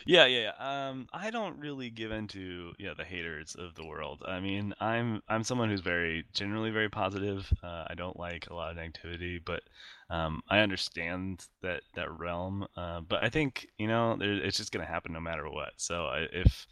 Yeah, 0.05 0.25
yeah, 0.25 0.51
yeah. 0.59 0.89
Um, 0.89 1.07
I 1.13 1.29
don't 1.31 1.59
really 1.59 1.89
give 1.89 2.11
into 2.11 2.73
yeah 2.79 2.93
the 2.95 3.03
haters 3.03 3.55
of 3.55 3.75
the 3.75 3.85
world. 3.85 4.23
I 4.27 4.39
mean, 4.39 4.73
I'm 4.79 5.21
I'm 5.27 5.43
someone 5.43 5.69
who's 5.69 5.81
very 5.81 6.25
generally 6.33 6.71
very 6.71 6.89
positive. 6.89 7.51
Uh, 7.63 7.85
I 7.87 7.93
don't 7.95 8.17
like 8.17 8.47
a 8.49 8.53
lot 8.53 8.71
of 8.71 8.77
negativity, 8.77 9.39
but 9.43 9.63
um, 10.09 10.41
I 10.49 10.59
understand 10.59 11.45
that 11.61 11.81
that 11.95 12.11
realm. 12.17 12.65
Uh, 12.75 13.01
but 13.01 13.23
I 13.23 13.29
think 13.29 13.67
you 13.77 13.87
know 13.87 14.15
there, 14.17 14.33
it's 14.33 14.57
just 14.57 14.71
gonna 14.71 14.85
happen 14.85 15.13
no 15.13 15.19
matter 15.21 15.49
what. 15.49 15.73
So 15.77 16.05
I, 16.05 16.27
if 16.31 16.67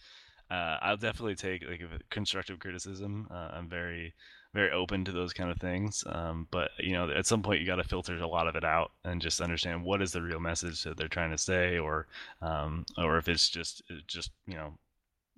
uh, 0.50 0.78
I'll 0.82 0.98
definitely 0.98 1.36
take 1.36 1.64
like 1.68 1.82
constructive 2.10 2.60
criticism. 2.60 3.28
Uh, 3.32 3.50
I'm 3.54 3.70
very 3.70 4.14
very 4.54 4.72
open 4.72 5.06
to 5.06 5.12
those 5.12 5.34
kind 5.34 5.50
of 5.50 5.60
things. 5.60 6.04
Um, 6.08 6.48
but 6.52 6.72
you 6.80 6.94
know, 6.94 7.10
at 7.10 7.26
some 7.26 7.42
point, 7.42 7.62
you 7.62 7.66
got 7.66 7.78
to 7.78 7.84
filter 7.84 8.18
a 8.18 8.28
lot 8.28 8.48
of 8.48 8.56
it 8.56 8.66
out 8.66 8.92
and 9.04 9.22
just 9.22 9.42
understand 9.42 9.84
what 9.84 10.02
is 10.02 10.12
the 10.12 10.22
real 10.22 10.40
message 10.40 10.84
that 10.84 10.98
they're 10.98 11.08
trying 11.08 11.32
to 11.32 11.38
say, 11.38 11.78
or 11.78 12.08
um, 12.42 12.86
or 12.98 13.18
if 13.18 13.28
it's 13.28 13.50
just 13.50 13.82
just 14.08 14.32
you 14.48 14.56
know 14.56 14.74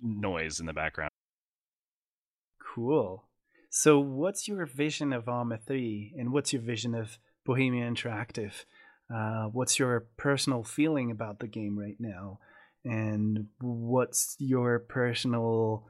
noise 0.00 0.60
in 0.60 0.66
the 0.66 0.72
background. 0.72 1.10
Cool. 2.74 3.24
So, 3.70 3.98
what's 3.98 4.46
your 4.46 4.66
vision 4.66 5.12
of 5.12 5.28
Arma 5.28 5.58
3 5.58 6.14
and 6.18 6.32
what's 6.32 6.52
your 6.52 6.62
vision 6.62 6.94
of 6.94 7.18
Bohemia 7.44 7.90
Interactive? 7.90 8.64
Uh, 9.12 9.46
what's 9.46 9.78
your 9.78 10.06
personal 10.16 10.62
feeling 10.62 11.10
about 11.10 11.40
the 11.40 11.48
game 11.48 11.78
right 11.78 11.96
now? 11.98 12.38
And 12.84 13.48
what's 13.60 14.36
your 14.38 14.78
personal 14.78 15.86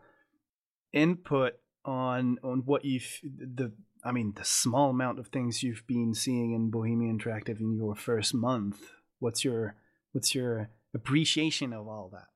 input 0.92 1.54
on 1.84 2.38
on 2.42 2.62
what 2.64 2.84
you've 2.84 3.20
the 3.22 3.72
I 4.04 4.12
mean 4.12 4.32
the 4.36 4.44
small 4.44 4.90
amount 4.90 5.18
of 5.18 5.28
things 5.28 5.62
you've 5.62 5.86
been 5.86 6.14
seeing 6.14 6.52
in 6.52 6.70
Bohemian 6.70 7.18
Interactive 7.18 7.60
in 7.60 7.74
your 7.76 7.94
first 7.94 8.34
month. 8.34 8.78
What's 9.18 9.44
your 9.44 9.76
what's 10.12 10.34
your 10.34 10.70
appreciation 10.94 11.72
of 11.72 11.88
all 11.88 12.10
that? 12.12 12.28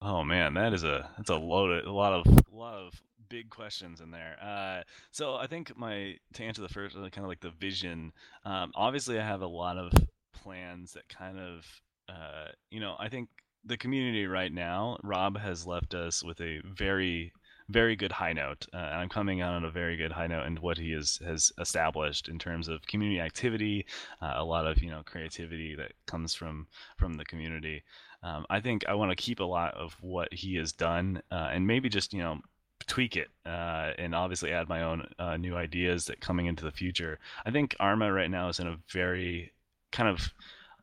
Oh 0.00 0.22
man, 0.22 0.54
that 0.54 0.72
is 0.72 0.84
a 0.84 1.10
that's 1.16 1.30
a 1.30 1.36
load 1.36 1.84
a 1.84 1.92
lot 1.92 2.12
of 2.12 2.26
a 2.26 2.56
lot 2.56 2.74
of 2.74 2.92
big 3.28 3.50
questions 3.50 4.00
in 4.00 4.10
there. 4.10 4.36
Uh, 4.42 4.82
so 5.10 5.34
I 5.34 5.46
think 5.46 5.76
my 5.76 6.14
to 6.34 6.44
answer 6.44 6.62
the 6.62 6.68
first 6.68 6.94
kind 6.94 7.18
of 7.18 7.28
like 7.28 7.40
the 7.40 7.50
vision. 7.50 8.12
Um, 8.44 8.72
obviously, 8.74 9.18
I 9.18 9.26
have 9.26 9.42
a 9.42 9.46
lot 9.46 9.76
of 9.76 9.92
plans 10.34 10.92
that 10.92 11.08
kind 11.08 11.38
of 11.38 11.66
uh, 12.08 12.46
you 12.70 12.80
know 12.80 12.94
I 12.98 13.08
think 13.08 13.28
the 13.64 13.76
community 13.76 14.26
right 14.26 14.52
now. 14.52 14.98
Rob 15.02 15.38
has 15.38 15.66
left 15.66 15.94
us 15.94 16.22
with 16.22 16.40
a 16.40 16.60
very 16.64 17.32
very 17.68 17.96
good 17.96 18.12
high 18.12 18.32
note, 18.32 18.66
uh, 18.72 18.76
and 18.76 19.00
I'm 19.00 19.08
coming 19.08 19.40
out 19.40 19.54
on 19.54 19.64
a 19.64 19.70
very 19.70 19.96
good 19.96 20.12
high 20.12 20.26
note 20.26 20.46
in 20.46 20.56
what 20.56 20.78
he 20.78 20.92
has 20.92 21.20
has 21.24 21.52
established 21.58 22.28
in 22.28 22.38
terms 22.38 22.68
of 22.68 22.86
community 22.86 23.20
activity, 23.20 23.86
uh, 24.22 24.34
a 24.36 24.44
lot 24.44 24.66
of 24.66 24.82
you 24.82 24.90
know 24.90 25.02
creativity 25.04 25.74
that 25.76 25.92
comes 26.06 26.34
from 26.34 26.66
from 26.96 27.14
the 27.14 27.24
community. 27.24 27.82
Um, 28.22 28.46
I 28.50 28.60
think 28.60 28.84
I 28.88 28.94
want 28.94 29.10
to 29.10 29.16
keep 29.16 29.40
a 29.40 29.44
lot 29.44 29.74
of 29.74 29.96
what 30.00 30.32
he 30.32 30.56
has 30.56 30.72
done, 30.72 31.22
uh, 31.30 31.50
and 31.52 31.66
maybe 31.66 31.88
just 31.88 32.12
you 32.12 32.20
know 32.20 32.40
tweak 32.86 33.16
it 33.16 33.28
uh, 33.44 33.92
and 33.98 34.14
obviously 34.14 34.52
add 34.52 34.68
my 34.68 34.82
own 34.82 35.06
uh, 35.18 35.36
new 35.36 35.56
ideas 35.56 36.06
that 36.06 36.20
coming 36.20 36.46
into 36.46 36.64
the 36.64 36.70
future. 36.72 37.18
I 37.44 37.50
think 37.50 37.76
Arma 37.78 38.12
right 38.12 38.30
now 38.30 38.48
is 38.48 38.60
in 38.60 38.66
a 38.66 38.78
very 38.90 39.52
kind 39.92 40.08
of 40.08 40.32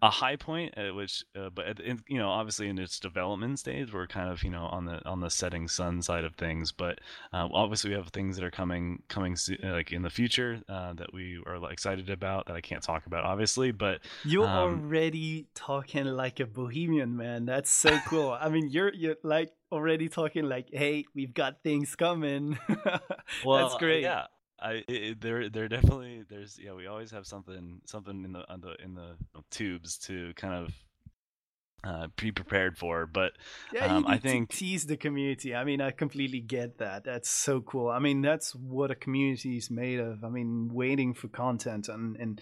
a 0.05 0.09
high 0.09 0.35
point 0.35 0.73
at 0.77 0.93
which 0.93 1.23
uh, 1.35 1.49
but 1.49 1.79
in, 1.79 2.01
you 2.07 2.17
know 2.17 2.29
obviously 2.29 2.67
in 2.67 2.77
its 2.77 2.99
development 2.99 3.59
stage 3.59 3.93
we're 3.93 4.07
kind 4.07 4.29
of 4.29 4.43
you 4.43 4.49
know 4.49 4.65
on 4.65 4.85
the 4.85 5.05
on 5.05 5.19
the 5.19 5.29
setting 5.29 5.67
sun 5.67 6.01
side 6.01 6.23
of 6.23 6.35
things 6.35 6.71
but 6.71 6.99
uh, 7.33 7.47
obviously 7.53 7.89
we 7.89 7.95
have 7.95 8.09
things 8.09 8.35
that 8.35 8.45
are 8.45 8.51
coming 8.51 9.01
coming 9.07 9.35
uh, 9.63 9.71
like 9.71 9.91
in 9.91 10.01
the 10.01 10.09
future 10.09 10.61
uh, 10.69 10.93
that 10.93 11.13
we 11.13 11.39
are 11.45 11.71
excited 11.71 12.09
about 12.09 12.45
that 12.47 12.55
i 12.55 12.61
can't 12.61 12.83
talk 12.83 13.05
about 13.05 13.23
obviously 13.23 13.71
but 13.71 13.99
you're 14.23 14.47
um, 14.47 14.81
already 14.85 15.47
talking 15.53 16.05
like 16.05 16.39
a 16.39 16.45
bohemian 16.45 17.15
man. 17.15 17.45
That's 17.45 17.71
so 17.71 17.97
cool. 18.07 18.37
I 18.39 18.49
mean 18.49 18.69
you're 18.69 18.93
you're 18.93 19.15
like 19.23 19.51
already 19.71 20.09
talking 20.09 20.45
like 20.47 20.67
hey 20.71 21.05
we've 21.13 21.33
got 21.33 21.63
things 21.63 21.95
coming. 21.95 22.57
Well 23.43 23.67
that's 23.67 23.79
great. 23.79 24.03
yeah 24.03 24.25
I 24.59 24.83
it, 24.87 25.21
there 25.21 25.49
there 25.49 25.67
definitely 25.67 26.23
there's 26.29 26.57
yeah 26.61 26.73
we 26.73 26.87
always 26.87 27.11
have 27.11 27.27
something 27.27 27.81
something 27.85 28.23
in 28.23 28.31
the 28.33 28.51
on 28.51 28.61
the 28.61 28.75
in 28.83 28.95
the 28.95 29.15
tubes 29.51 29.97
to 29.99 30.33
kind 30.35 30.53
of 30.53 30.73
uh, 31.85 32.07
be 32.17 32.31
prepared 32.31 32.77
for. 32.77 33.05
But 33.05 33.33
yeah, 33.73 33.95
um, 33.95 34.05
I 34.07 34.17
think 34.17 34.49
tease 34.49 34.85
the 34.85 34.97
community. 34.97 35.53
I 35.53 35.63
mean, 35.63 35.81
I 35.81 35.91
completely 35.91 36.39
get 36.39 36.79
that. 36.79 37.03
That's 37.03 37.29
so 37.29 37.61
cool. 37.61 37.89
I 37.89 37.99
mean, 37.99 38.21
that's 38.21 38.55
what 38.55 38.91
a 38.91 38.95
community 38.95 39.57
is 39.57 39.69
made 39.69 39.99
of. 39.99 40.23
I 40.23 40.29
mean, 40.29 40.69
waiting 40.73 41.13
for 41.13 41.27
content 41.27 41.87
and 41.87 42.15
and 42.17 42.41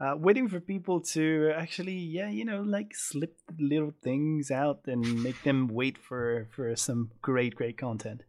uh, 0.00 0.14
waiting 0.16 0.48
for 0.48 0.60
people 0.60 1.00
to 1.00 1.52
actually, 1.56 1.98
yeah, 1.98 2.28
you 2.28 2.44
know, 2.44 2.62
like 2.62 2.94
slip 2.94 3.36
little 3.58 3.92
things 4.02 4.50
out 4.50 4.80
and 4.86 5.22
make 5.22 5.42
them 5.42 5.68
wait 5.68 5.98
for 5.98 6.48
for 6.54 6.74
some 6.76 7.10
great 7.22 7.54
great 7.54 7.76
content. 7.76 8.22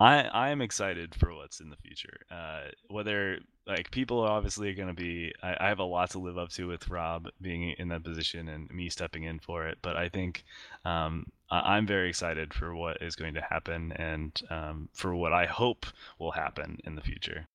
I 0.00 0.22
I 0.22 0.50
am 0.50 0.60
excited 0.60 1.14
for 1.14 1.34
what's 1.34 1.60
in 1.60 1.70
the 1.70 1.76
future. 1.76 2.20
Uh, 2.30 2.68
whether 2.88 3.38
like 3.66 3.90
people 3.90 4.20
are 4.20 4.30
obviously 4.30 4.74
going 4.74 4.88
to 4.88 4.94
be, 4.94 5.32
I, 5.42 5.56
I, 5.58 5.68
have 5.68 5.78
a 5.78 5.84
lot 5.84 6.10
to 6.10 6.18
live 6.18 6.36
up 6.36 6.50
to 6.50 6.66
with 6.66 6.88
Rob 6.88 7.28
being 7.40 7.70
in 7.78 7.88
that 7.88 8.04
position 8.04 8.48
and 8.48 8.70
me 8.70 8.90
stepping 8.90 9.22
in 9.22 9.38
for 9.38 9.66
it. 9.66 9.78
But 9.80 9.96
I 9.96 10.10
think 10.10 10.44
um, 10.84 11.26
I, 11.50 11.78
am 11.78 11.86
very 11.86 12.10
excited 12.10 12.52
for 12.52 12.74
what 12.74 13.00
is 13.00 13.16
going 13.16 13.34
to 13.34 13.40
happen 13.40 13.92
and 13.92 14.38
um, 14.50 14.88
for 14.92 15.14
what 15.14 15.32
I 15.32 15.46
hope 15.46 15.86
will 16.18 16.32
happen 16.32 16.78
in 16.84 16.94
the 16.94 17.00
future. 17.00 17.46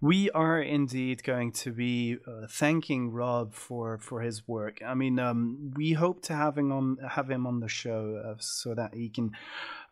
We 0.00 0.30
are 0.30 0.60
indeed 0.60 1.22
going 1.22 1.52
to 1.52 1.72
be 1.72 2.16
uh, 2.26 2.46
thanking 2.48 3.12
Rob 3.12 3.52
for, 3.52 3.98
for 3.98 4.20
his 4.20 4.48
work. 4.48 4.80
I 4.86 4.94
mean, 4.94 5.18
um, 5.18 5.72
we 5.76 5.92
hope 5.92 6.22
to 6.22 6.34
having 6.34 6.72
on 6.72 6.96
have 7.08 7.30
him 7.30 7.46
on 7.46 7.60
the 7.60 7.68
show 7.68 8.22
uh, 8.24 8.34
so 8.38 8.74
that 8.74 8.94
he 8.94 9.08
can, 9.08 9.32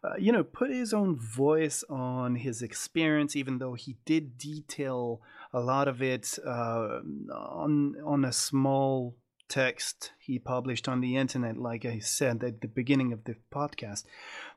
uh, 0.02 0.16
you 0.18 0.32
know, 0.32 0.44
put 0.44 0.70
his 0.70 0.94
own 0.94 1.16
voice 1.16 1.84
on 1.90 2.36
his 2.36 2.62
experience. 2.62 3.36
Even 3.36 3.58
though 3.58 3.74
he 3.74 3.96
did 4.04 4.38
detail 4.38 5.20
a 5.52 5.60
lot 5.60 5.88
of 5.88 6.02
it 6.02 6.38
uh, 6.46 7.00
on 7.32 7.96
on 8.04 8.24
a 8.24 8.32
small 8.32 9.14
text 9.48 10.12
he 10.18 10.38
published 10.38 10.88
on 10.88 11.00
the 11.00 11.16
internet, 11.16 11.56
like 11.56 11.84
I 11.84 11.98
said 11.98 12.44
at 12.44 12.60
the 12.60 12.68
beginning 12.68 13.12
of 13.12 13.24
the 13.24 13.36
podcast. 13.50 14.04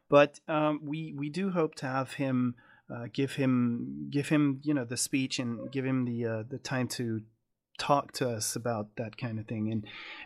But 0.09 0.39
um, 0.47 0.81
we 0.83 1.13
we 1.13 1.29
do 1.29 1.51
hope 1.51 1.75
to 1.75 1.85
have 1.85 2.13
him 2.13 2.55
uh, 2.93 3.07
give 3.13 3.33
him 3.33 4.07
give 4.09 4.29
him 4.29 4.59
you 4.63 4.73
know 4.73 4.85
the 4.85 4.97
speech 4.97 5.39
and 5.39 5.71
give 5.71 5.85
him 5.85 6.05
the 6.05 6.25
uh, 6.25 6.43
the 6.49 6.57
time 6.57 6.87
to 6.87 7.21
talk 7.81 8.11
to 8.11 8.29
us 8.29 8.55
about 8.55 8.95
that 8.97 9.17
kind 9.17 9.39
of 9.39 9.47
thing. 9.47 9.71
And 9.71 9.85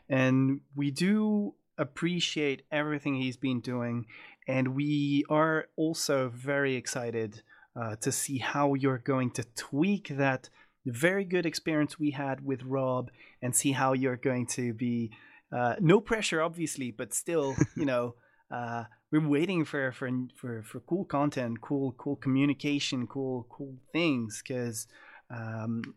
and 0.10 0.62
we 0.76 0.92
do 0.92 1.56
appreciate 1.78 2.64
everything 2.72 3.16
he's 3.16 3.38
been 3.38 3.62
doing. 3.62 4.06
And 4.48 4.76
we 4.76 5.24
are 5.30 5.68
also 5.76 6.30
very 6.30 6.76
excited 6.76 7.42
uh, 7.80 7.96
to 8.02 8.12
see 8.12 8.38
how 8.38 8.74
you're 8.74 9.00
going 9.00 9.32
to 9.32 9.44
tweak 9.56 10.10
that 10.10 10.50
very 10.86 11.26
good 11.26 11.46
experience 11.46 11.98
we 11.98 12.12
had 12.12 12.46
with 12.46 12.62
Rob 12.64 13.10
and 13.42 13.56
see 13.56 13.72
how 13.72 13.94
you're 13.94 14.18
going 14.18 14.46
to 14.48 14.74
be 14.74 15.12
uh, 15.52 15.76
no 15.80 16.00
pressure 16.00 16.42
obviously 16.42 16.92
but 16.92 17.12
still 17.12 17.56
you 17.76 17.86
know 17.86 18.14
uh, 18.52 18.84
we're 19.20 19.28
waiting 19.28 19.66
for 19.66 19.92
for 19.92 20.10
for 20.36 20.64
for 20.64 20.80
cool 20.82 21.06
content, 21.06 21.62
cool 21.62 21.94
cool 21.98 22.16
communication, 22.16 23.08
cool 23.08 23.46
cool 23.50 23.76
things 23.92 24.42
because 24.42 24.88
um, 25.30 25.96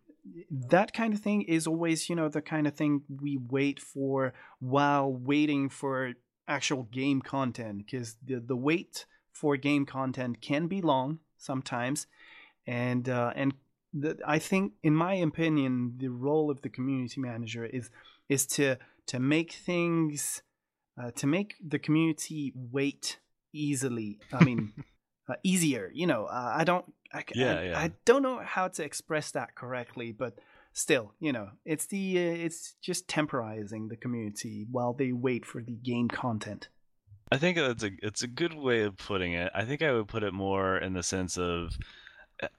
that 0.51 0.93
kind 0.93 1.15
of 1.15 1.21
thing 1.21 1.43
is 1.43 1.67
always 1.67 2.09
you 2.09 2.17
know 2.17 2.29
the 2.29 2.43
kind 2.43 2.67
of 2.67 2.75
thing 2.75 3.03
we 3.21 3.39
wait 3.49 3.81
for 3.81 4.33
while 4.61 5.13
waiting 5.13 5.69
for 5.69 6.13
actual 6.47 6.85
game 6.85 7.21
content 7.21 7.85
because 7.85 8.17
the 8.25 8.41
the 8.41 8.57
wait 8.57 9.07
for 9.33 9.57
game 9.57 9.87
content 9.87 10.41
can 10.41 10.67
be 10.67 10.81
long 10.81 11.19
sometimes. 11.37 12.07
And 12.67 13.09
uh, 13.09 13.33
and 13.35 13.55
the, 13.95 14.19
I 14.27 14.39
think 14.39 14.73
in 14.83 14.95
my 14.95 15.15
opinion 15.15 15.95
the 15.99 16.09
role 16.09 16.51
of 16.51 16.63
the 16.63 16.69
community 16.69 17.21
manager 17.21 17.65
is 17.65 17.91
is 18.29 18.47
to 18.47 18.77
to 19.07 19.19
make 19.19 19.53
things 19.53 20.43
uh, 21.01 21.11
to 21.13 21.27
make 21.27 21.55
the 21.67 21.79
community 21.79 22.53
wait 22.55 23.19
easily. 23.53 24.19
I 24.33 24.45
mean, 24.45 24.73
uh, 25.29 25.35
easier. 25.43 25.91
You 25.93 26.07
know, 26.07 26.27
uh, 26.27 26.55
I 26.57 26.65
don't. 26.65 26.85
I, 27.13 27.25
yeah, 27.35 27.55
I, 27.55 27.63
yeah. 27.63 27.79
I 27.79 27.93
don't 28.05 28.23
know 28.23 28.41
how 28.45 28.69
to 28.69 28.85
express 28.85 29.31
that 29.31 29.55
correctly, 29.55 30.13
but 30.13 30.39
still, 30.73 31.15
you 31.21 31.33
know, 31.33 31.51
it's 31.65 31.87
the 31.87 32.19
uh, 32.19 32.33
it's 32.33 32.75
just 32.83 33.09
temporizing 33.09 33.89
the 33.89 33.97
community 33.97 34.67
while 34.71 34.93
they 34.93 35.13
wait 35.13 35.47
for 35.47 35.63
the 35.63 35.75
game 35.75 36.09
content. 36.09 36.69
I 37.31 37.37
think 37.37 37.57
that's 37.57 37.85
a 37.85 37.91
it's 38.03 38.23
a 38.23 38.27
good 38.27 38.55
way 38.55 38.83
of 38.83 38.97
putting 38.97 39.33
it. 39.33 39.51
I 39.55 39.65
think 39.65 39.83
I 39.83 39.93
would 39.93 40.09
put 40.09 40.23
it 40.23 40.33
more 40.33 40.79
in 40.79 40.93
the 40.93 41.03
sense 41.03 41.39
of 41.39 41.77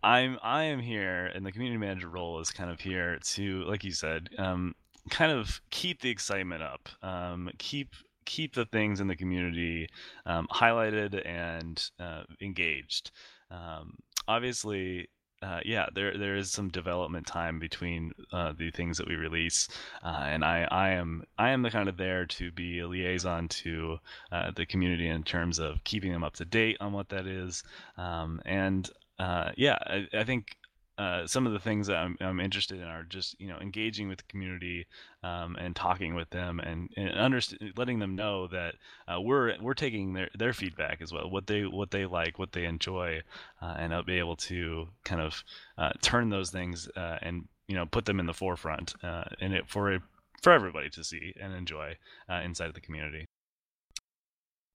I'm 0.04 0.38
I 0.44 0.64
am 0.64 0.80
here, 0.80 1.28
and 1.34 1.46
the 1.46 1.52
community 1.52 1.78
manager 1.78 2.10
role 2.10 2.40
is 2.40 2.52
kind 2.52 2.70
of 2.70 2.80
here 2.80 3.18
to, 3.18 3.64
like 3.64 3.84
you 3.84 3.92
said, 3.92 4.30
um, 4.38 4.76
kind 5.10 5.32
of 5.32 5.62
keep 5.70 6.02
the 6.02 6.10
excitement 6.10 6.62
up, 6.62 6.90
um, 7.02 7.50
keep 7.58 7.94
keep 8.30 8.54
the 8.54 8.66
things 8.66 9.02
in 9.02 9.08
the 9.08 9.16
community 9.16 9.90
um, 10.28 10.48
highlighted 10.52 11.28
and 11.28 11.90
uh, 12.00 12.24
engaged. 12.40 13.12
Um, 13.50 13.96
obviously, 14.28 15.10
uh, 15.42 15.62
yeah, 15.66 15.88
there 15.96 16.18
there 16.18 16.36
is 16.36 16.52
some 16.52 16.70
development 16.70 17.26
time 17.26 17.60
between 17.60 18.12
uh, 18.32 18.54
the 18.58 18.70
things 18.72 18.98
that 18.98 19.08
we 19.08 19.16
release, 19.16 19.68
uh, 20.04 20.26
and 20.28 20.44
I, 20.46 20.68
I 20.70 20.90
am 20.90 21.24
I 21.38 21.50
am 21.50 21.64
the 21.64 21.72
kind 21.72 21.90
of 21.90 21.98
there 21.98 22.26
to 22.26 22.52
be 22.52 22.80
a 22.80 22.88
liaison 22.88 23.48
to 23.48 23.98
uh, 24.32 24.52
the 24.56 24.66
community 24.66 25.08
in 25.08 25.24
terms 25.24 25.58
of 25.58 25.84
keeping 25.84 26.12
them 26.12 26.24
up 26.24 26.36
to 26.36 26.46
date 26.46 26.78
on 26.82 26.94
what 26.94 27.10
that 27.10 27.26
is, 27.26 27.64
um, 27.98 28.42
and 28.46 28.90
uh, 29.18 29.52
yeah, 29.58 29.78
I, 29.88 30.08
I, 30.14 30.24
think 30.24 30.56
uh, 31.00 31.26
some 31.26 31.48
of 31.48 31.54
the 31.54 31.60
things 31.60 31.88
that 31.88 31.96
I'm, 31.96 32.18
I'm, 32.20 32.42
interested 32.42 32.78
in 32.78 32.84
are 32.84 33.04
just 33.04 33.40
you 33.40 33.48
know 33.48 33.58
engaging 33.60 34.10
with 34.10 34.18
the 34.18 34.26
community 34.26 34.86
um, 35.24 35.56
and 35.56 35.74
talking 35.74 36.14
with 36.14 36.30
them 36.30 36.60
and, 36.60 36.90
and 36.98 37.12
underst- 37.12 37.78
letting 37.78 38.00
them 38.00 38.18
know 38.18 38.48
that 38.48 38.76
uh, 39.08 39.20
we're 39.22 39.56
we're 39.62 39.74
taking 39.74 40.12
their, 40.12 40.30
their 40.38 40.52
feedback 40.52 41.02
as 41.02 41.14
well 41.14 41.30
what 41.30 41.48
they 41.48 41.62
what 41.64 41.92
they 41.92 42.06
like 42.06 42.38
what 42.38 42.52
they 42.52 42.66
enjoy 42.66 43.22
uh, 43.62 43.76
and 43.78 43.94
I'll 43.94 44.04
be 44.04 44.20
able 44.20 44.36
to 44.36 44.90
kind 45.06 45.22
of 45.22 45.42
uh, 45.78 45.92
turn 46.02 46.30
those 46.30 46.50
things 46.52 46.90
uh, 46.98 47.18
and 47.22 47.48
you 47.70 47.76
know 47.76 47.86
put 47.86 48.04
them 48.04 48.20
in 48.20 48.26
the 48.26 48.34
forefront 48.34 48.94
and 49.02 49.54
it 49.54 49.70
for 49.70 50.00
for 50.42 50.52
everybody 50.52 50.90
to 50.90 51.04
see 51.04 51.34
and 51.42 51.54
enjoy 51.54 51.96
inside 52.44 52.68
of 52.68 52.74
the 52.74 52.82
community. 52.82 53.29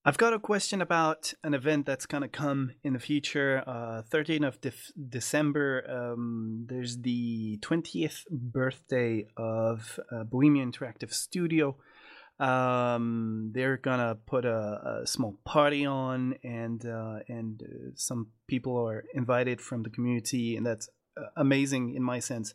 I've 0.07 0.19
got 0.19 0.35
a 0.35 0.39
question 0.39 0.83
about 0.83 1.33
an 1.43 1.55
event 1.55 1.87
that's 1.87 2.05
going 2.05 2.21
to 2.21 2.29
come 2.29 2.73
in 2.83 2.93
the 2.93 2.99
future. 2.99 3.65
Uh, 3.67 4.03
13th 4.11 4.47
of 4.47 4.61
De- 4.61 4.73
December, 5.09 5.83
um, 5.89 6.67
there's 6.69 6.99
the 6.99 7.57
20th 7.63 8.27
birthday 8.31 9.27
of 9.39 9.99
uh, 10.13 10.25
Bohemia 10.25 10.67
Interactive 10.67 11.11
Studio. 11.11 11.79
Um, 12.39 13.53
they're 13.55 13.79
gonna 13.79 14.17
put 14.27 14.45
a, 14.45 15.03
a, 15.03 15.07
small 15.07 15.39
party 15.45 15.87
on, 15.87 16.35
and 16.43 16.85
uh, 16.85 17.21
and 17.29 17.63
uh, 17.63 17.93
some 17.95 18.27
people 18.49 18.77
are 18.77 19.05
invited 19.15 19.61
from 19.61 19.85
the 19.85 19.91
community, 19.91 20.57
and 20.57 20.67
that's 20.67 20.89
uh, 21.17 21.27
amazing 21.37 21.95
in 21.95 22.03
my 22.03 22.19
sense 22.19 22.53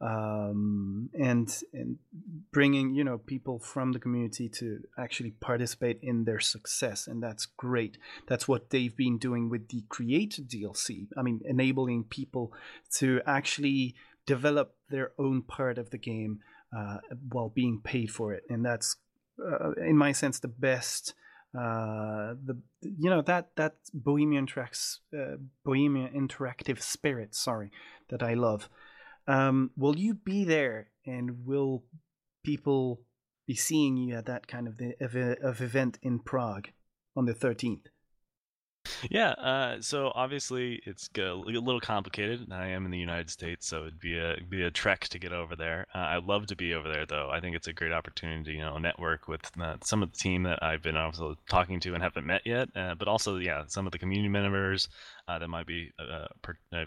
um, 0.00 1.10
and 1.12 1.62
and 1.72 1.98
bringing 2.52 2.94
you 2.94 3.04
know 3.04 3.18
people 3.18 3.58
from 3.58 3.92
the 3.92 3.98
community 3.98 4.48
to 4.48 4.80
actually 4.98 5.32
participate 5.32 5.98
in 6.02 6.24
their 6.24 6.40
success, 6.40 7.06
and 7.06 7.22
that's 7.22 7.46
great. 7.46 7.98
That's 8.26 8.48
what 8.48 8.70
they've 8.70 8.96
been 8.96 9.18
doing 9.18 9.50
with 9.50 9.68
the 9.68 9.84
Creator 9.88 10.42
DLC. 10.42 11.08
I 11.16 11.22
mean, 11.22 11.40
enabling 11.44 12.04
people 12.04 12.52
to 12.96 13.20
actually 13.26 13.94
develop 14.26 14.74
their 14.88 15.12
own 15.18 15.42
part 15.42 15.76
of 15.76 15.90
the 15.90 15.98
game 15.98 16.40
uh, 16.76 16.98
while 17.30 17.50
being 17.50 17.80
paid 17.82 18.10
for 18.10 18.32
it, 18.32 18.44
and 18.48 18.64
that's 18.64 18.96
uh, 19.38 19.72
in 19.72 19.96
my 19.96 20.12
sense 20.12 20.38
the 20.38 20.48
best 20.48 21.14
uh, 21.52 22.34
the 22.44 22.56
you 22.80 23.10
know 23.10 23.22
that 23.22 23.48
that 23.56 23.74
Bohemian 23.92 24.46
tracks 24.46 25.00
uh, 25.12 25.36
Bohemian 25.64 26.08
interactive 26.14 26.80
spirit 26.80 27.34
sorry 27.34 27.72
that 28.08 28.22
I 28.22 28.34
love 28.34 28.68
um, 29.26 29.70
will 29.76 29.98
you 29.98 30.14
be 30.14 30.44
there, 30.44 30.90
and 31.06 31.44
will 31.46 31.84
people 32.44 33.00
be 33.46 33.54
seeing 33.54 33.96
you 33.96 34.16
at 34.16 34.26
that 34.26 34.46
kind 34.46 34.68
of 34.68 34.78
the, 34.78 34.94
of, 35.00 35.14
of 35.14 35.60
event 35.60 35.98
in 36.02 36.18
Prague 36.20 36.68
on 37.16 37.26
the 37.26 37.34
thirteenth? 37.34 37.88
Yeah, 39.10 39.30
uh, 39.30 39.82
so 39.82 40.10
obviously 40.14 40.80
it's 40.86 41.08
a 41.16 41.34
little 41.34 41.80
complicated. 41.80 42.50
I 42.50 42.68
am 42.68 42.84
in 42.84 42.90
the 42.90 42.98
United 42.98 43.30
States, 43.30 43.66
so 43.66 43.82
it'd 43.82 44.00
be 44.00 44.18
a 44.18 44.38
be 44.48 44.62
a 44.62 44.70
trek 44.70 45.00
to 45.08 45.18
get 45.18 45.32
over 45.32 45.54
there. 45.54 45.86
Uh, 45.94 45.98
I'd 45.98 46.24
love 46.24 46.46
to 46.46 46.56
be 46.56 46.74
over 46.74 46.88
there, 46.88 47.06
though. 47.06 47.30
I 47.30 47.40
think 47.40 47.56
it's 47.56 47.66
a 47.66 47.72
great 47.72 47.92
opportunity, 47.92 48.52
you 48.52 48.60
know, 48.60 48.78
network 48.78 49.28
with 49.28 49.42
uh, 49.60 49.76
some 49.82 50.02
of 50.02 50.12
the 50.12 50.18
team 50.18 50.42
that 50.44 50.62
I've 50.62 50.82
been 50.82 50.96
also 50.96 51.36
talking 51.48 51.78
to 51.80 51.94
and 51.94 52.02
haven't 52.02 52.26
met 52.26 52.42
yet, 52.46 52.68
uh, 52.74 52.94
but 52.94 53.06
also, 53.08 53.36
yeah, 53.36 53.64
some 53.66 53.86
of 53.86 53.92
the 53.92 53.98
community 53.98 54.28
members 54.28 54.88
uh, 55.28 55.38
that 55.38 55.48
might 55.48 55.66
be 55.66 55.92
uh, 55.98 56.26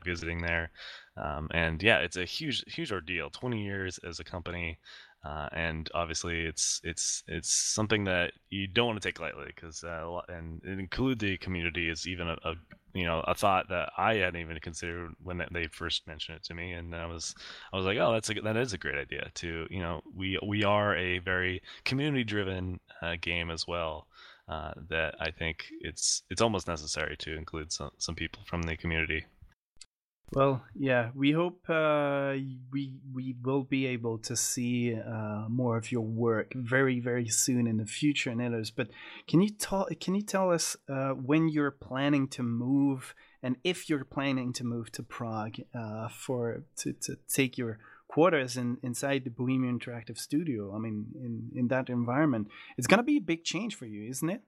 visiting 0.03 0.41
there. 0.41 0.71
Um, 1.15 1.47
and 1.51 1.81
yeah, 1.81 1.99
it's 1.99 2.17
a 2.17 2.25
huge 2.25 2.63
huge 2.67 2.91
ordeal. 2.91 3.29
Twenty 3.29 3.63
years 3.63 3.99
as 3.99 4.19
a 4.19 4.23
company. 4.23 4.79
Uh, 5.23 5.47
and 5.53 5.89
obviously 5.93 6.41
it's 6.41 6.81
it's 6.83 7.23
it's 7.27 7.49
something 7.49 8.03
that 8.03 8.33
you 8.49 8.67
don't 8.67 8.87
want 8.87 9.01
to 9.01 9.07
take 9.07 9.21
lightly 9.21 9.45
because 9.47 9.81
uh, 9.83 10.19
and 10.27 10.61
include 10.65 11.17
the 11.17 11.37
community 11.37 11.89
is 11.89 12.05
even 12.05 12.27
a, 12.27 12.37
a, 12.43 12.55
you 12.93 13.05
know 13.05 13.21
a 13.25 13.33
thought 13.33 13.69
that 13.69 13.89
I 13.97 14.15
hadn't 14.15 14.41
even 14.41 14.59
considered 14.59 15.13
when 15.23 15.41
they 15.51 15.67
first 15.67 16.05
mentioned 16.07 16.37
it 16.37 16.43
to 16.45 16.53
me 16.53 16.73
and 16.73 16.93
I 16.93 17.05
was 17.05 17.35
I 17.71 17.77
was 17.77 17.85
like 17.85 17.97
oh 17.99 18.11
that's 18.11 18.29
a 18.31 18.33
that 18.41 18.57
is 18.57 18.73
a 18.73 18.77
great 18.77 18.97
idea 18.97 19.31
to 19.35 19.65
you 19.69 19.79
know 19.79 20.01
we 20.13 20.37
we 20.45 20.65
are 20.65 20.93
a 20.97 21.19
very 21.19 21.61
community 21.85 22.25
driven 22.25 22.81
uh, 23.01 23.15
game 23.21 23.49
as 23.49 23.65
well 23.65 24.07
uh, 24.49 24.73
that 24.89 25.15
I 25.21 25.31
think 25.31 25.65
it's 25.79 26.23
it's 26.29 26.41
almost 26.41 26.67
necessary 26.67 27.15
to 27.19 27.37
include 27.37 27.71
some 27.71 27.91
some 27.97 28.15
people 28.15 28.41
from 28.45 28.63
the 28.63 28.75
community. 28.75 29.25
Well, 30.35 30.63
yeah, 30.73 31.11
we 31.13 31.31
hope 31.31 31.69
uh, 31.69 32.33
we 32.71 32.95
we 33.13 33.35
will 33.43 33.63
be 33.63 33.85
able 33.85 34.17
to 34.19 34.35
see 34.35 34.95
uh, 34.95 35.45
more 35.47 35.77
of 35.77 35.91
your 35.91 36.01
work 36.01 36.53
very 36.55 36.99
very 36.99 37.27
soon 37.27 37.67
in 37.67 37.77
the 37.77 37.85
future 37.85 38.31
others. 38.31 38.71
But 38.71 38.89
can 39.27 39.41
you 39.41 39.49
tell 39.49 39.87
can 39.99 40.15
you 40.15 40.23
tell 40.23 40.51
us 40.51 40.75
uh, 40.89 41.09
when 41.09 41.49
you're 41.49 41.71
planning 41.71 42.27
to 42.29 42.43
move 42.43 43.13
and 43.43 43.57
if 43.63 43.89
you're 43.89 44.05
planning 44.05 44.53
to 44.53 44.63
move 44.63 44.91
to 44.93 45.03
Prague 45.03 45.57
uh, 45.75 46.07
for 46.09 46.63
to, 46.77 46.93
to 46.93 47.17
take 47.27 47.57
your 47.57 47.77
quarters 48.07 48.57
in, 48.57 48.77
inside 48.81 49.25
the 49.25 49.29
Bohemia 49.29 49.71
Interactive 49.71 50.17
Studio? 50.17 50.73
I 50.75 50.79
mean, 50.79 51.05
in 51.15 51.51
in 51.59 51.67
that 51.67 51.89
environment, 51.89 52.47
it's 52.77 52.87
gonna 52.87 53.03
be 53.03 53.17
a 53.17 53.21
big 53.21 53.43
change 53.43 53.75
for 53.75 53.85
you, 53.85 54.09
isn't 54.09 54.29
it? 54.29 54.41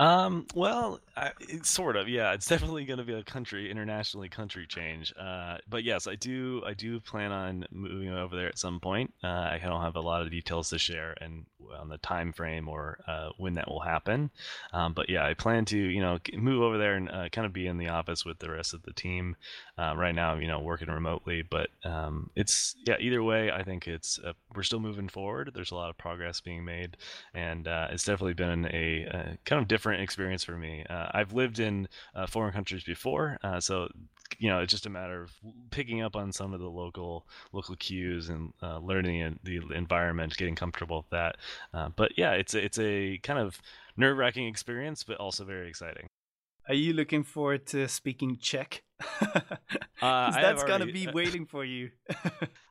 Um, 0.00 0.46
well, 0.54 0.98
I, 1.14 1.32
sort 1.62 1.96
of, 1.96 2.08
yeah. 2.08 2.32
It's 2.32 2.46
definitely 2.46 2.86
going 2.86 3.00
to 3.00 3.04
be 3.04 3.12
a 3.12 3.22
country, 3.22 3.70
internationally 3.70 4.30
country 4.30 4.66
change. 4.66 5.12
Uh, 5.20 5.58
but 5.68 5.84
yes, 5.84 6.06
I 6.06 6.14
do, 6.14 6.62
I 6.64 6.72
do 6.72 7.00
plan 7.00 7.32
on 7.32 7.66
moving 7.70 8.08
over 8.08 8.34
there 8.34 8.48
at 8.48 8.58
some 8.58 8.80
point. 8.80 9.12
Uh, 9.22 9.26
I 9.26 9.60
don't 9.62 9.82
have 9.82 9.96
a 9.96 10.00
lot 10.00 10.22
of 10.22 10.30
details 10.30 10.70
to 10.70 10.78
share 10.78 11.14
and 11.20 11.44
on 11.78 11.90
the 11.90 11.98
time 11.98 12.32
frame 12.32 12.66
or 12.66 12.98
uh, 13.06 13.28
when 13.36 13.54
that 13.54 13.68
will 13.68 13.80
happen. 13.80 14.30
Um, 14.72 14.94
but 14.94 15.10
yeah, 15.10 15.26
I 15.26 15.34
plan 15.34 15.66
to, 15.66 15.78
you 15.78 16.00
know, 16.00 16.18
move 16.34 16.62
over 16.62 16.78
there 16.78 16.94
and 16.94 17.10
uh, 17.10 17.28
kind 17.28 17.46
of 17.46 17.52
be 17.52 17.66
in 17.66 17.76
the 17.76 17.88
office 17.88 18.24
with 18.24 18.38
the 18.38 18.50
rest 18.50 18.72
of 18.72 18.82
the 18.82 18.94
team. 18.94 19.36
Uh, 19.78 19.94
right 19.96 20.14
now, 20.14 20.34
you 20.34 20.46
know, 20.46 20.60
working 20.60 20.88
remotely, 20.88 21.40
but 21.40 21.70
um, 21.84 22.28
it's 22.36 22.76
yeah. 22.86 22.96
Either 23.00 23.22
way, 23.22 23.50
I 23.50 23.62
think 23.62 23.88
it's 23.88 24.18
uh, 24.18 24.34
we're 24.54 24.62
still 24.62 24.78
moving 24.78 25.08
forward. 25.08 25.52
There's 25.54 25.70
a 25.70 25.74
lot 25.74 25.88
of 25.88 25.96
progress 25.96 26.38
being 26.38 26.66
made, 26.66 26.98
and 27.32 27.66
it's 27.66 28.04
definitely 28.04 28.34
been 28.34 28.66
a, 28.66 29.04
a 29.04 29.38
kind 29.46 29.62
of 29.62 29.68
different 29.68 29.89
different 29.90 30.04
experience 30.04 30.44
for 30.44 30.56
me. 30.56 30.84
Uh, 30.88 31.08
I've 31.12 31.32
lived 31.32 31.58
in 31.58 31.88
uh, 32.14 32.26
foreign 32.26 32.52
countries 32.52 32.84
before, 32.84 33.38
uh, 33.42 33.60
so 33.60 33.88
you 34.38 34.48
know 34.48 34.60
it's 34.60 34.70
just 34.70 34.86
a 34.86 34.90
matter 34.90 35.22
of 35.22 35.32
picking 35.70 36.00
up 36.00 36.14
on 36.14 36.32
some 36.32 36.54
of 36.54 36.60
the 36.60 36.68
local 36.68 37.26
local 37.52 37.74
cues 37.74 38.28
and 38.28 38.52
uh, 38.62 38.78
learning 38.78 39.38
the 39.42 39.60
environment, 39.74 40.36
getting 40.36 40.54
comfortable 40.54 40.98
with 40.98 41.10
that. 41.10 41.36
Uh, 41.74 41.88
but 41.96 42.16
yeah, 42.16 42.32
it's 42.32 42.54
it's 42.54 42.78
a 42.78 43.18
kind 43.24 43.40
of 43.40 43.60
nerve 43.96 44.16
wracking 44.16 44.46
experience, 44.46 45.02
but 45.02 45.16
also 45.16 45.44
very 45.44 45.68
exciting. 45.68 46.08
Are 46.70 46.74
you 46.74 46.92
looking 46.92 47.24
forward 47.24 47.66
to 47.68 47.88
speaking 47.88 48.36
Czech? 48.40 48.84
uh, 49.20 49.50
that's 50.00 50.62
gonna 50.62 50.86
be 50.86 51.08
waiting 51.12 51.44
for 51.44 51.64
you. 51.64 51.90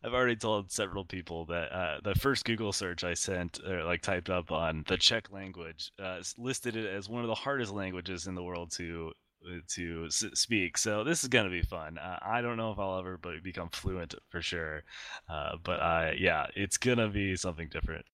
I've 0.05 0.13
already 0.13 0.38
told 0.38 0.71
several 0.71 1.03
people 1.03 1.43
that 1.47 1.69
uh, 1.73 1.99
the 2.01 2.15
first 2.15 2.45
Google 2.45 2.71
search 2.71 3.03
I 3.03 3.13
sent, 3.13 3.59
or 3.67 3.83
like 3.83 4.01
typed 4.01 4.29
up 4.29 4.53
on 4.53 4.85
the 4.88 4.95
Czech 4.95 5.33
language, 5.33 5.91
uh, 6.01 6.21
listed 6.38 6.77
it 6.77 6.85
as 6.85 7.09
one 7.09 7.23
of 7.23 7.27
the 7.27 7.35
hardest 7.35 7.73
languages 7.73 8.27
in 8.27 8.35
the 8.35 8.43
world 8.43 8.71
to 8.77 9.12
uh, 9.45 9.57
to 9.75 10.05
s- 10.05 10.23
speak. 10.33 10.77
So 10.77 11.03
this 11.03 11.21
is 11.21 11.27
gonna 11.27 11.49
be 11.49 11.62
fun. 11.63 11.97
Uh, 11.97 12.19
I 12.21 12.39
don't 12.39 12.55
know 12.55 12.71
if 12.71 12.79
I'll 12.79 12.99
ever 12.99 13.19
become 13.43 13.67
fluent 13.67 14.15
for 14.29 14.41
sure, 14.41 14.83
uh, 15.29 15.57
but 15.62 15.81
I 15.81 16.15
yeah, 16.17 16.45
it's 16.55 16.77
gonna 16.77 17.09
be 17.09 17.35
something 17.35 17.67
different. 17.67 18.05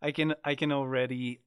I 0.00 0.10
can 0.10 0.34
I 0.42 0.54
can 0.54 0.72
already 0.72 1.42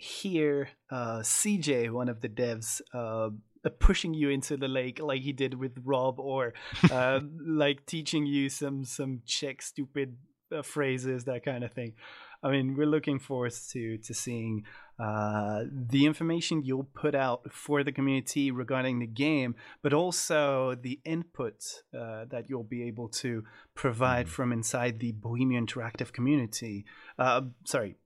hear 0.00 0.68
CJ, 0.92 1.90
one 1.90 2.08
of 2.08 2.20
the 2.20 2.28
devs, 2.28 2.80
uh, 2.94 3.30
pushing 3.78 4.14
you 4.14 4.30
into 4.30 4.56
the 4.56 4.68
lake 4.68 5.00
like 5.00 5.22
he 5.22 5.32
did 5.32 5.54
with 5.54 5.72
Rob, 5.84 6.18
or 6.18 6.54
uh, 6.90 7.20
like 7.46 7.86
teaching 7.86 8.26
you 8.26 8.48
some 8.48 8.84
some 8.84 9.22
Czech 9.26 9.62
stupid 9.62 10.16
uh, 10.54 10.62
phrases, 10.62 11.24
that 11.24 11.44
kind 11.44 11.64
of 11.64 11.72
thing. 11.72 11.94
I 12.42 12.50
mean, 12.50 12.74
we're 12.74 12.86
looking 12.86 13.18
forward 13.18 13.52
to 13.72 13.98
to 13.98 14.14
seeing 14.14 14.64
uh, 14.98 15.64
the 15.70 16.06
information 16.06 16.62
you'll 16.64 16.88
put 16.94 17.14
out 17.14 17.52
for 17.52 17.84
the 17.84 17.92
community 17.92 18.50
regarding 18.50 18.98
the 18.98 19.06
game, 19.06 19.54
but 19.82 19.92
also 19.92 20.74
the 20.74 21.00
input 21.04 21.62
uh, 21.94 22.24
that 22.30 22.44
you'll 22.48 22.64
be 22.64 22.84
able 22.84 23.08
to 23.08 23.44
provide 23.74 24.26
mm-hmm. 24.26 24.34
from 24.34 24.52
inside 24.52 25.00
the 25.00 25.12
Bohemia 25.12 25.60
Interactive 25.60 26.12
community. 26.12 26.86
Uh, 27.18 27.42
sorry, 27.64 27.96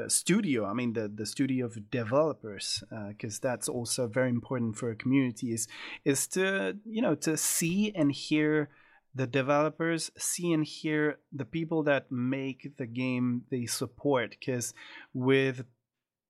uh, 0.00 0.08
studio 0.08 0.64
i 0.64 0.72
mean 0.72 0.92
the 0.92 1.08
the 1.08 1.26
studio 1.26 1.66
of 1.66 1.90
developers 1.90 2.82
because 3.08 3.36
uh, 3.36 3.48
that's 3.48 3.68
also 3.68 4.06
very 4.06 4.28
important 4.28 4.76
for 4.76 4.90
a 4.90 4.96
community 4.96 5.52
is 5.52 5.68
is 6.04 6.26
to 6.26 6.76
you 6.84 7.02
know 7.02 7.14
to 7.14 7.36
see 7.36 7.92
and 7.94 8.12
hear 8.12 8.68
the 9.14 9.26
developers 9.26 10.10
see 10.16 10.52
and 10.52 10.64
hear 10.64 11.18
the 11.32 11.44
people 11.44 11.82
that 11.82 12.10
make 12.10 12.76
the 12.78 12.86
game 12.86 13.42
they 13.50 13.66
support. 13.66 14.36
Because 14.38 14.72
with 15.12 15.64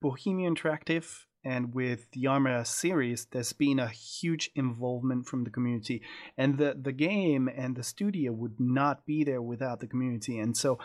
bohemia 0.01 0.51
interactive 0.51 1.21
and 1.45 1.75
with 1.75 2.11
the 2.13 2.27
arma 2.27 2.65
series 2.65 3.27
there's 3.27 3.53
been 3.53 3.79
a 3.79 3.89
huge 3.89 4.51
involvement 4.55 5.27
from 5.27 5.45
the 5.45 5.51
community. 5.51 6.03
And 6.37 6.59
the 6.59 6.77
the 6.81 6.93
game 6.93 7.49
and 7.49 7.77
the 7.77 7.85
studio 7.85 8.33
would 8.33 8.59
not 8.59 9.07
be 9.07 9.23
there 9.25 9.43
without 9.43 9.81
the 9.81 9.87
community. 9.87 10.39
And 10.39 10.57
so 10.57 10.79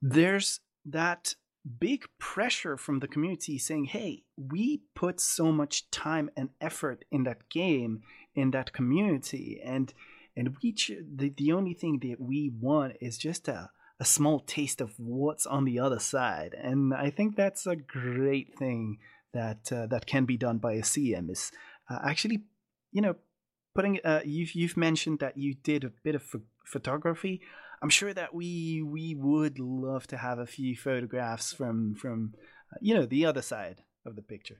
there's 0.00 0.60
that 0.86 1.34
big 1.68 2.04
pressure 2.18 2.76
from 2.76 3.00
the 3.00 3.08
community 3.08 3.58
saying, 3.58 3.86
hey, 3.86 4.22
we 4.36 4.82
put 4.94 5.20
so 5.20 5.52
much 5.52 5.90
time 5.90 6.30
and 6.36 6.50
effort 6.60 7.04
in 7.10 7.24
that 7.24 7.48
game, 7.48 8.02
in 8.34 8.50
that 8.52 8.72
community, 8.72 9.60
and 9.64 9.92
and 10.36 10.56
we 10.62 10.72
ch- 10.72 10.92
the, 11.16 11.30
the 11.36 11.52
only 11.52 11.74
thing 11.74 11.98
that 12.02 12.20
we 12.20 12.52
want 12.60 12.94
is 13.00 13.18
just 13.18 13.48
a, 13.48 13.70
a 13.98 14.04
small 14.04 14.38
taste 14.38 14.80
of 14.80 14.94
what's 14.96 15.46
on 15.46 15.64
the 15.64 15.80
other 15.80 15.98
side. 15.98 16.54
And 16.54 16.94
I 16.94 17.10
think 17.10 17.34
that's 17.34 17.66
a 17.66 17.74
great 17.74 18.56
thing 18.56 18.98
that 19.34 19.72
uh, 19.72 19.86
that 19.88 20.06
can 20.06 20.24
be 20.24 20.36
done 20.36 20.58
by 20.58 20.74
a 20.74 20.82
CM 20.82 21.30
is 21.30 21.50
uh, 21.90 21.98
actually, 22.04 22.44
you 22.92 23.02
know, 23.02 23.16
putting 23.74 23.98
uh, 24.04 24.20
you've 24.24 24.54
you've 24.54 24.76
mentioned 24.76 25.18
that 25.18 25.36
you 25.36 25.54
did 25.54 25.84
a 25.84 25.92
bit 26.04 26.14
of 26.14 26.22
photography. 26.64 27.40
I'm 27.82 27.90
sure 27.90 28.12
that 28.12 28.34
we 28.34 28.82
we 28.82 29.14
would 29.14 29.58
love 29.58 30.06
to 30.08 30.16
have 30.16 30.38
a 30.38 30.46
few 30.46 30.76
photographs 30.76 31.52
from 31.52 31.94
from 31.94 32.34
uh, 32.72 32.78
you 32.80 32.94
know 32.94 33.06
the 33.06 33.26
other 33.26 33.42
side 33.42 33.82
of 34.04 34.16
the 34.16 34.22
picture. 34.22 34.58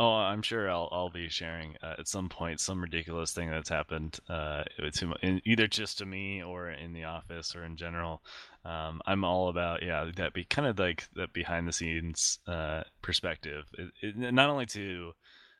Oh, 0.00 0.12
I'm 0.12 0.42
sure 0.42 0.70
I'll 0.70 0.88
I'll 0.92 1.10
be 1.10 1.28
sharing 1.28 1.74
uh, 1.82 1.96
at 1.98 2.06
some 2.06 2.28
point 2.28 2.60
some 2.60 2.80
ridiculous 2.80 3.32
thing 3.32 3.50
that's 3.50 3.68
happened 3.68 4.20
uh, 4.28 4.62
to 4.94 5.14
in, 5.22 5.42
either 5.44 5.66
just 5.66 5.98
to 5.98 6.06
me 6.06 6.42
or 6.42 6.70
in 6.70 6.92
the 6.92 7.04
office 7.04 7.56
or 7.56 7.64
in 7.64 7.76
general. 7.76 8.22
Um, 8.64 9.00
I'm 9.06 9.24
all 9.24 9.48
about 9.48 9.82
yeah 9.82 10.08
that 10.16 10.34
be 10.34 10.44
kind 10.44 10.68
of 10.68 10.78
like 10.78 11.08
that 11.16 11.32
behind 11.32 11.66
the 11.66 11.72
scenes 11.72 12.38
uh, 12.46 12.84
perspective. 13.02 13.64
It, 13.74 13.90
it, 14.00 14.32
not 14.32 14.50
only 14.50 14.66
to 14.66 15.12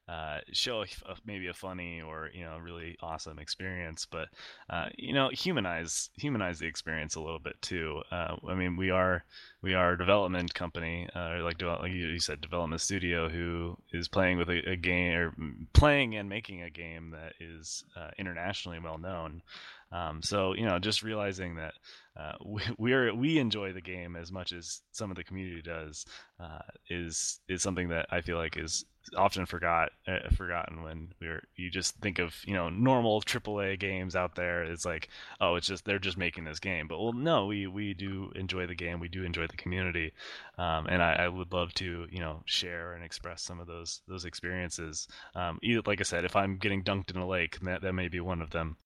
uh, 0.09 0.39
show 0.53 0.83
a, 0.83 0.87
maybe 1.27 1.49
a 1.49 1.55
funny 1.55 2.01
or 2.01 2.31
you 2.33 2.45
know 2.45 2.59
really 2.59 2.97
awesome 3.03 3.39
experience, 3.39 4.07
but 4.11 4.29
uh, 4.71 4.87
you 4.97 5.13
know 5.13 5.29
humanize 5.29 6.11
humanize 6.17 6.59
the 6.59 6.67
experience 6.67 7.15
a 7.15 7.21
little 7.21 7.39
bit 7.39 7.61
too. 7.61 8.03
Uh, 8.11 8.37
I 8.49 8.55
mean, 8.55 8.77
we 8.77 8.91
are 8.91 9.25
we 9.61 9.75
are 9.75 9.93
a 9.93 9.99
development 9.99 10.55
company, 10.55 11.09
uh, 11.15 11.43
like 11.43 11.61
like 11.61 11.93
you 11.93 12.19
said, 12.21 12.41
development 12.41 12.81
studio 12.81 13.29
who 13.29 13.77
is 13.93 14.09
playing 14.09 14.39
with 14.39 14.49
a, 14.49 14.71
a 14.71 14.77
game 14.77 15.15
or 15.15 15.35
playing 15.73 16.17
and 16.17 16.29
making 16.29 16.63
a 16.63 16.71
game 16.71 17.11
that 17.11 17.35
is 17.41 17.85
uh, 17.97 18.11
internationally 18.19 18.79
well 18.79 18.99
known. 18.99 19.43
Um, 19.91 20.23
so 20.23 20.55
you 20.55 20.67
know, 20.67 20.79
just 20.79 21.03
realizing 21.03 21.57
that 21.57 21.75
uh, 22.19 22.33
we 22.45 22.63
we're, 22.77 23.15
we 23.15 23.39
enjoy 23.39 23.73
the 23.73 23.81
game 23.81 24.17
as 24.17 24.31
much 24.33 24.53
as 24.53 24.83
some 24.93 25.11
of 25.11 25.17
the 25.17 25.25
community 25.25 25.63
does 25.63 26.05
uh, 26.41 26.61
is 26.91 27.41
is 27.49 27.63
something 27.63 27.89
that 27.89 28.07
I 28.11 28.21
feel 28.21 28.37
like 28.37 28.57
is 28.57 28.85
often 29.17 29.47
forgot 29.47 29.91
uh, 30.07 30.29
forgotten 30.35 30.83
when 30.83 31.13
we're 31.21 31.43
you 31.57 31.71
just 31.71 31.97
think 31.97 32.19
of 32.19 32.35
you 32.45 32.55
know 32.55 32.69
normal 32.69 33.23
AAA 33.23 33.79
games 33.79 34.15
out 34.15 34.35
there. 34.35 34.65
It's 34.65 34.85
like 34.85 35.09
oh, 35.41 35.55
it's 35.55 35.67
just 35.67 35.85
they're 35.85 35.99
just 35.99 36.19
making 36.19 36.45
this 36.45 36.61
game, 36.61 36.89
but 36.89 37.01
well, 37.01 37.13
no, 37.13 37.47
we 37.47 37.67
we 37.67 37.95
do 37.95 38.33
enjoy 38.35 38.67
the 38.67 38.75
game. 38.75 39.01
We 39.01 39.09
do 39.09 39.25
enjoy 39.25 39.47
the 39.47 39.57
community, 39.57 40.13
um, 40.59 40.87
and 40.89 41.03
I, 41.03 41.15
I, 41.15 41.29
would 41.29 41.53
love 41.53 41.73
to 41.75 42.07
you 42.11 42.21
know 42.21 42.43
share 42.45 42.93
and 42.93 43.05
express 43.05 43.43
some 43.43 43.61
of 43.61 43.67
those 43.67 44.03
those 44.09 44.25
experiences. 44.25 45.09
Um, 45.35 45.59
either, 45.63 45.83
like 45.87 46.01
I 46.01 46.05
said, 46.05 46.25
if 46.25 46.37
I'm 46.37 46.59
getting 46.59 46.83
dunked 46.83 47.11
in 47.11 47.17
a 47.17 47.27
lake, 47.27 47.59
that 47.61 47.83
that 47.83 47.93
may 47.95 48.09
be 48.09 48.21
one 48.21 48.43
of 48.43 48.51
them. 48.51 48.77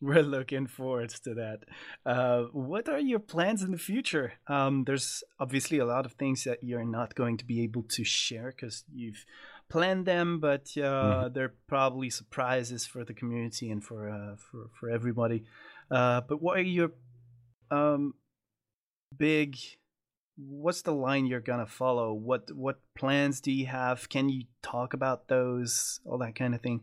We're 0.02 0.22
looking 0.22 0.66
forward 0.66 1.10
to 1.24 1.34
that. 1.34 1.64
Uh, 2.06 2.44
what 2.52 2.88
are 2.88 2.98
your 2.98 3.18
plans 3.18 3.62
in 3.62 3.70
the 3.70 3.78
future? 3.78 4.32
Um, 4.46 4.84
there's 4.84 5.22
obviously 5.38 5.78
a 5.78 5.84
lot 5.84 6.06
of 6.06 6.12
things 6.12 6.44
that 6.44 6.64
you're 6.64 6.84
not 6.84 7.14
going 7.14 7.36
to 7.36 7.44
be 7.44 7.62
able 7.62 7.82
to 7.90 8.04
share 8.04 8.54
because 8.56 8.84
you've 8.90 9.26
planned 9.68 10.06
them, 10.06 10.40
but 10.40 10.72
uh, 10.76 10.80
mm-hmm. 10.80 11.32
they're 11.34 11.54
probably 11.66 12.08
surprises 12.08 12.86
for 12.86 13.04
the 13.04 13.12
community 13.12 13.70
and 13.70 13.84
for 13.84 14.08
uh, 14.08 14.36
for 14.36 14.70
for 14.78 14.88
everybody. 14.88 15.44
Uh, 15.90 16.22
but 16.22 16.40
what 16.40 16.58
are 16.58 16.62
your 16.62 16.92
um, 17.70 18.14
big? 19.16 19.58
What's 20.36 20.80
the 20.80 20.94
line 20.94 21.26
you're 21.26 21.40
gonna 21.40 21.66
follow? 21.66 22.14
What 22.14 22.50
what 22.54 22.80
plans 22.96 23.42
do 23.42 23.52
you 23.52 23.66
have? 23.66 24.08
Can 24.08 24.30
you 24.30 24.44
talk 24.62 24.94
about 24.94 25.28
those? 25.28 26.00
All 26.06 26.16
that 26.18 26.34
kind 26.34 26.54
of 26.54 26.62
thing. 26.62 26.80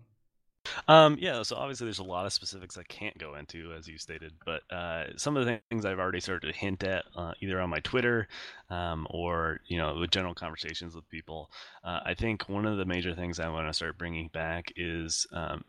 Um, 0.87 1.17
yeah, 1.19 1.43
so 1.43 1.55
obviously 1.55 1.85
there's 1.85 1.99
a 1.99 2.03
lot 2.03 2.25
of 2.25 2.33
specifics 2.33 2.77
I 2.77 2.83
can't 2.83 3.17
go 3.17 3.35
into, 3.35 3.73
as 3.73 3.87
you 3.87 3.97
stated, 3.97 4.33
but 4.45 4.61
uh, 4.71 5.05
some 5.17 5.37
of 5.37 5.45
the 5.45 5.59
things 5.69 5.85
I've 5.85 5.99
already 5.99 6.19
started 6.19 6.51
to 6.51 6.57
hint 6.57 6.83
at, 6.83 7.05
uh, 7.15 7.33
either 7.41 7.59
on 7.61 7.69
my 7.69 7.79
Twitter 7.81 8.27
um, 8.69 9.07
or 9.09 9.61
you 9.67 9.77
know 9.77 9.95
with 9.99 10.11
general 10.11 10.33
conversations 10.33 10.95
with 10.95 11.09
people. 11.09 11.51
Uh, 11.83 11.99
I 12.05 12.13
think 12.13 12.47
one 12.49 12.65
of 12.65 12.77
the 12.77 12.85
major 12.85 13.13
things 13.15 13.39
I 13.39 13.49
want 13.49 13.67
to 13.67 13.73
start 13.73 13.97
bringing 13.97 14.27
back 14.29 14.71
is 14.75 15.25
um, 15.31 15.63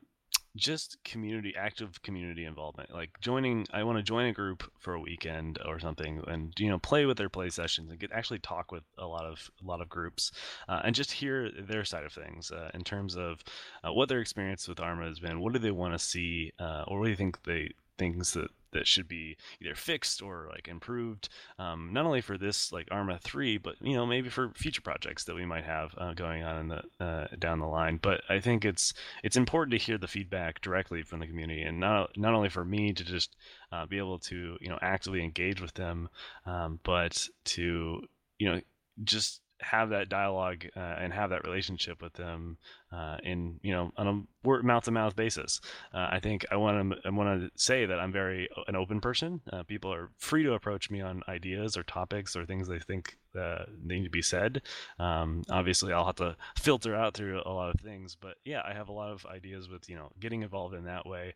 just 0.58 0.98
community 1.04 1.54
active 1.56 2.02
community 2.02 2.44
involvement 2.44 2.92
like 2.92 3.10
joining 3.20 3.66
i 3.72 3.82
want 3.82 3.96
to 3.96 4.02
join 4.02 4.26
a 4.26 4.32
group 4.32 4.70
for 4.78 4.94
a 4.94 5.00
weekend 5.00 5.58
or 5.64 5.78
something 5.78 6.22
and 6.26 6.52
you 6.58 6.68
know 6.68 6.78
play 6.78 7.06
with 7.06 7.16
their 7.16 7.28
play 7.28 7.48
sessions 7.48 7.90
and 7.90 7.98
get 7.98 8.12
actually 8.12 8.38
talk 8.40 8.72
with 8.72 8.82
a 8.98 9.06
lot 9.06 9.24
of 9.24 9.50
a 9.62 9.66
lot 9.66 9.80
of 9.80 9.88
groups 9.88 10.32
uh, 10.68 10.80
and 10.84 10.94
just 10.94 11.12
hear 11.12 11.50
their 11.50 11.84
side 11.84 12.04
of 12.04 12.12
things 12.12 12.50
uh, 12.50 12.70
in 12.74 12.82
terms 12.82 13.16
of 13.16 13.42
uh, 13.84 13.92
what 13.92 14.08
their 14.08 14.20
experience 14.20 14.66
with 14.68 14.80
arma 14.80 15.06
has 15.06 15.20
been 15.20 15.40
what 15.40 15.52
do 15.52 15.58
they 15.58 15.70
want 15.70 15.94
to 15.94 15.98
see 15.98 16.52
uh, 16.58 16.84
or 16.88 16.98
what 16.98 17.04
do 17.06 17.10
you 17.10 17.16
think 17.16 17.42
they 17.44 17.70
things 17.96 18.32
that 18.32 18.50
that 18.72 18.86
should 18.86 19.08
be 19.08 19.36
either 19.60 19.74
fixed 19.74 20.22
or 20.22 20.48
like 20.50 20.68
improved, 20.68 21.28
um, 21.58 21.90
not 21.92 22.06
only 22.06 22.20
for 22.20 22.38
this 22.38 22.72
like 22.72 22.88
Arma 22.90 23.18
three, 23.18 23.58
but 23.58 23.74
you 23.80 23.94
know 23.94 24.06
maybe 24.06 24.28
for 24.28 24.52
future 24.54 24.80
projects 24.80 25.24
that 25.24 25.34
we 25.34 25.46
might 25.46 25.64
have 25.64 25.94
uh, 25.98 26.14
going 26.14 26.42
on 26.42 26.58
in 26.58 26.68
the 26.68 27.04
uh, 27.04 27.26
down 27.38 27.58
the 27.58 27.66
line. 27.66 27.98
But 28.00 28.22
I 28.28 28.40
think 28.40 28.64
it's 28.64 28.92
it's 29.22 29.36
important 29.36 29.72
to 29.72 29.84
hear 29.84 29.98
the 29.98 30.08
feedback 30.08 30.60
directly 30.60 31.02
from 31.02 31.20
the 31.20 31.26
community, 31.26 31.62
and 31.62 31.80
not 31.80 32.10
not 32.16 32.34
only 32.34 32.48
for 32.48 32.64
me 32.64 32.92
to 32.92 33.04
just 33.04 33.36
uh, 33.72 33.86
be 33.86 33.98
able 33.98 34.18
to 34.20 34.56
you 34.60 34.68
know 34.68 34.78
actively 34.82 35.22
engage 35.22 35.60
with 35.60 35.74
them, 35.74 36.08
um, 36.46 36.80
but 36.82 37.28
to 37.44 38.02
you 38.38 38.50
know 38.50 38.60
just 39.04 39.40
have 39.60 39.90
that 39.90 40.08
dialogue 40.08 40.66
uh, 40.76 40.80
and 40.80 41.12
have 41.12 41.30
that 41.30 41.44
relationship 41.44 42.00
with 42.02 42.12
them 42.14 42.58
uh, 42.92 43.18
in 43.22 43.58
you 43.62 43.72
know 43.72 43.90
on 43.96 44.06
a 44.08 44.46
word 44.46 44.64
mouth 44.64 44.84
to 44.84 44.90
mouth 44.90 45.16
basis. 45.16 45.60
Uh, 45.92 46.08
I 46.10 46.20
think 46.20 46.46
I 46.50 46.56
want 46.56 46.92
to 46.92 46.98
I 47.04 47.10
want 47.10 47.40
to 47.40 47.50
say 47.56 47.86
that 47.86 47.98
I'm 47.98 48.12
very 48.12 48.48
an 48.66 48.76
open 48.76 49.00
person. 49.00 49.40
Uh, 49.52 49.62
people 49.62 49.92
are 49.92 50.10
free 50.18 50.42
to 50.42 50.54
approach 50.54 50.90
me 50.90 51.00
on 51.00 51.22
ideas 51.28 51.76
or 51.76 51.82
topics 51.82 52.36
or 52.36 52.46
things 52.46 52.68
they 52.68 52.78
think 52.78 53.16
uh, 53.38 53.64
need 53.82 54.04
to 54.04 54.10
be 54.10 54.22
said. 54.22 54.62
Um, 54.98 55.42
obviously, 55.50 55.92
I'll 55.92 56.06
have 56.06 56.16
to 56.16 56.36
filter 56.56 56.94
out 56.94 57.14
through 57.14 57.42
a 57.44 57.52
lot 57.52 57.74
of 57.74 57.80
things, 57.80 58.16
but 58.20 58.36
yeah, 58.44 58.62
I 58.64 58.74
have 58.74 58.88
a 58.88 58.92
lot 58.92 59.10
of 59.10 59.26
ideas 59.26 59.68
with 59.68 59.88
you 59.88 59.96
know 59.96 60.10
getting 60.20 60.42
involved 60.42 60.74
in 60.74 60.84
that 60.84 61.06
way. 61.06 61.34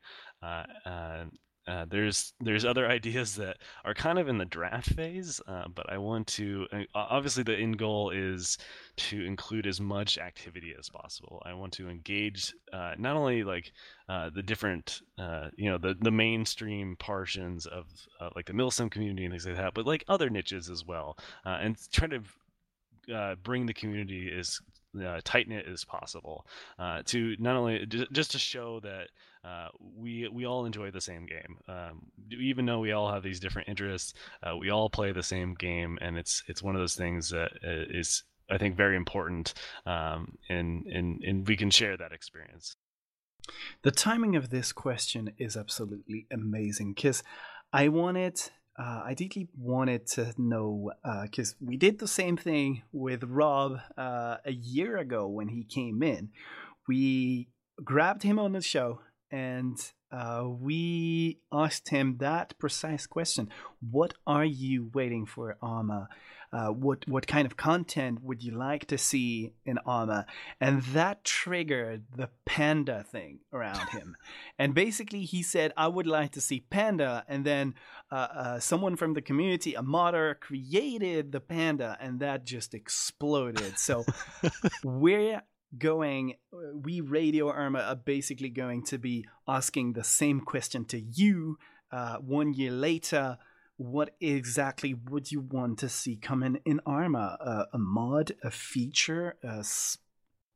Uh, 1.66 1.84
there's 1.88 2.34
there's 2.40 2.64
other 2.64 2.88
ideas 2.88 3.36
that 3.36 3.56
are 3.84 3.94
kind 3.94 4.18
of 4.18 4.28
in 4.28 4.36
the 4.36 4.44
draft 4.44 4.88
phase, 4.94 5.40
uh, 5.46 5.64
but 5.72 5.90
I 5.92 5.98
want 5.98 6.26
to 6.28 6.66
uh, 6.72 6.82
obviously 6.94 7.44
the 7.44 7.56
end 7.56 7.78
goal 7.78 8.10
is 8.10 8.58
to 8.96 9.24
include 9.24 9.68
as 9.68 9.80
much 9.80 10.18
activity 10.18 10.74
as 10.76 10.88
possible. 10.88 11.40
I 11.46 11.54
want 11.54 11.72
to 11.74 11.88
engage 11.88 12.52
uh, 12.72 12.94
not 12.98 13.14
only 13.14 13.44
like 13.44 13.72
uh, 14.08 14.30
the 14.34 14.42
different 14.42 15.00
you 15.56 15.70
know 15.70 15.78
the 15.78 15.94
the 16.00 16.10
mainstream 16.10 16.96
portions 16.98 17.66
of 17.66 17.86
like 18.34 18.46
the 18.46 18.52
milsim 18.52 18.90
community 18.90 19.24
and 19.24 19.32
things 19.32 19.46
like 19.46 19.56
that, 19.56 19.74
but 19.74 19.86
like 19.86 20.04
other 20.08 20.30
niches 20.30 20.68
as 20.68 20.84
well, 20.84 21.16
and 21.44 21.76
try 21.92 22.08
to 22.08 23.36
bring 23.44 23.66
the 23.66 23.74
community 23.74 24.32
as 24.36 24.58
tight 25.22 25.48
knit 25.48 25.66
as 25.72 25.84
possible 25.84 26.44
to 27.04 27.36
not 27.38 27.54
only 27.54 27.86
just 27.86 28.32
to 28.32 28.38
show 28.38 28.80
that 28.80 29.08
uh, 29.44 29.68
we 29.96 30.28
we 30.28 30.46
all 30.46 30.64
enjoy 30.66 30.90
the 30.90 31.00
same 31.00 31.26
game. 31.26 31.58
Um, 31.68 32.06
even 32.30 32.66
though 32.66 32.78
we 32.78 32.92
all 32.92 33.12
have 33.12 33.22
these 33.22 33.40
different 33.40 33.68
interests, 33.68 34.14
uh, 34.42 34.56
we 34.56 34.70
all 34.70 34.88
play 34.88 35.12
the 35.12 35.22
same 35.22 35.54
game, 35.54 35.98
and 36.00 36.16
it's 36.16 36.42
it's 36.46 36.62
one 36.62 36.76
of 36.76 36.80
those 36.80 36.94
things 36.94 37.30
that 37.30 37.52
uh, 37.66 38.54
I 38.54 38.58
think 38.58 38.76
very 38.76 38.96
important, 38.96 39.54
um, 39.84 40.38
and 40.48 40.86
and 40.86 41.22
and 41.24 41.48
we 41.48 41.56
can 41.56 41.70
share 41.70 41.96
that 41.96 42.12
experience. 42.12 42.76
The 43.82 43.90
timing 43.90 44.36
of 44.36 44.50
this 44.50 44.72
question 44.72 45.32
is 45.38 45.56
absolutely 45.56 46.26
amazing 46.30 46.94
because 46.94 47.24
I 47.72 47.88
wanted 47.88 48.40
uh, 48.78 49.02
I 49.04 49.14
deeply 49.14 49.48
wanted 49.58 50.06
to 50.08 50.32
know 50.38 50.92
because 51.22 51.52
uh, 51.52 51.66
we 51.66 51.76
did 51.76 51.98
the 51.98 52.08
same 52.08 52.36
thing 52.36 52.82
with 52.92 53.24
Rob 53.24 53.78
uh, 53.98 54.36
a 54.44 54.52
year 54.52 54.98
ago 54.98 55.26
when 55.26 55.48
he 55.48 55.64
came 55.64 56.02
in. 56.02 56.30
We 56.86 57.48
grabbed 57.82 58.22
him 58.22 58.38
on 58.38 58.52
the 58.52 58.60
show 58.60 59.00
and 59.32 59.78
uh, 60.12 60.44
we 60.46 61.38
asked 61.50 61.88
him 61.88 62.18
that 62.18 62.56
precise 62.58 63.06
question: 63.06 63.48
What 63.80 64.12
are 64.26 64.44
you 64.44 64.90
waiting 64.92 65.24
for, 65.24 65.56
Arma? 65.62 66.08
Uh, 66.52 66.68
what 66.68 67.08
what 67.08 67.26
kind 67.26 67.46
of 67.46 67.56
content 67.56 68.22
would 68.22 68.42
you 68.42 68.52
like 68.52 68.84
to 68.86 68.98
see 68.98 69.54
in 69.64 69.78
Arma? 69.86 70.26
And 70.60 70.82
that 70.92 71.24
triggered 71.24 72.04
the 72.14 72.28
panda 72.44 73.02
thing 73.10 73.38
around 73.54 73.88
him. 73.88 74.16
and 74.58 74.74
basically, 74.74 75.24
he 75.24 75.42
said, 75.42 75.72
"I 75.78 75.88
would 75.88 76.06
like 76.06 76.32
to 76.32 76.42
see 76.42 76.60
panda." 76.60 77.24
And 77.26 77.46
then 77.46 77.74
uh, 78.10 78.14
uh, 78.14 78.60
someone 78.60 78.96
from 78.96 79.14
the 79.14 79.22
community, 79.22 79.72
a 79.72 79.82
modder, 79.82 80.36
created 80.38 81.32
the 81.32 81.40
panda, 81.40 81.96
and 82.02 82.20
that 82.20 82.44
just 82.44 82.74
exploded. 82.74 83.78
So 83.78 84.04
we're 84.84 85.40
going 85.76 86.34
we 86.74 87.00
radio 87.00 87.48
arma 87.48 87.80
are 87.80 87.96
basically 87.96 88.50
going 88.50 88.84
to 88.84 88.98
be 88.98 89.26
asking 89.48 89.92
the 89.92 90.04
same 90.04 90.40
question 90.40 90.84
to 90.84 91.00
you 91.00 91.58
uh, 91.90 92.16
one 92.16 92.52
year 92.54 92.70
later. 92.70 93.38
What 93.76 94.14
exactly 94.20 94.94
would 94.94 95.32
you 95.32 95.40
want 95.40 95.78
to 95.80 95.88
see 95.88 96.16
come 96.16 96.42
in 96.42 96.60
in 96.64 96.80
arma 96.86 97.36
uh, 97.40 97.64
a 97.72 97.78
mod 97.78 98.32
a 98.44 98.50
feature 98.50 99.36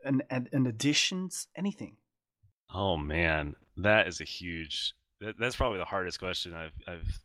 an, 0.05 0.23
an, 0.31 0.49
an 0.53 0.67
additions 0.67 1.49
anything? 1.57 1.97
Oh 2.73 2.97
man. 2.97 3.57
That 3.79 4.07
is 4.07 4.21
a 4.21 4.25
huge 4.25 4.95
that, 5.21 5.37
that's 5.39 5.57
probably 5.57 5.79
the 5.79 5.85
hardest 5.85 6.19
question 6.19 6.55
i've 6.55 6.73
i've 6.87 7.21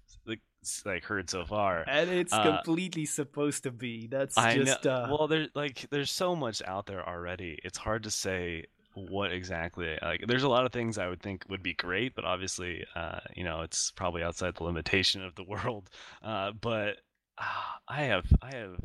like 0.86 1.04
heard 1.04 1.30
so 1.30 1.46
far. 1.46 1.84
And 1.88 2.10
it's 2.10 2.34
uh, 2.34 2.44
completely 2.44 3.06
supposed 3.06 3.64
to 3.64 3.72
be. 3.72 4.08
That's 4.08 4.38
I 4.38 4.56
just 4.56 4.86
know. 4.86 4.92
Uh... 4.92 5.08
well 5.10 5.28
there's 5.28 5.50
like 5.56 5.88
there's 5.90 6.12
so 6.12 6.36
much 6.36 6.62
out 6.66 6.86
there 6.86 7.08
already. 7.08 7.60
It's 7.64 7.78
hard 7.78 8.04
to 8.04 8.12
say 8.12 8.66
what 8.94 9.32
exactly 9.32 9.98
like 10.02 10.22
there's 10.28 10.44
a 10.44 10.50
lot 10.50 10.66
of 10.66 10.74
things 10.74 10.98
i 10.98 11.08
would 11.08 11.22
think 11.22 11.46
would 11.48 11.64
be 11.64 11.74
great 11.74 12.14
but 12.14 12.26
obviously 12.26 12.86
uh, 12.94 13.20
you 13.38 13.44
know 13.44 13.62
it's 13.62 13.90
probably 13.92 14.22
outside 14.22 14.54
the 14.56 14.66
limitation 14.66 15.24
of 15.24 15.34
the 15.36 15.44
world. 15.48 15.90
Uh, 16.22 16.52
but 16.60 16.98
uh, 17.38 17.44
i 17.88 18.04
have 18.04 18.26
i 18.42 18.54
have 18.54 18.76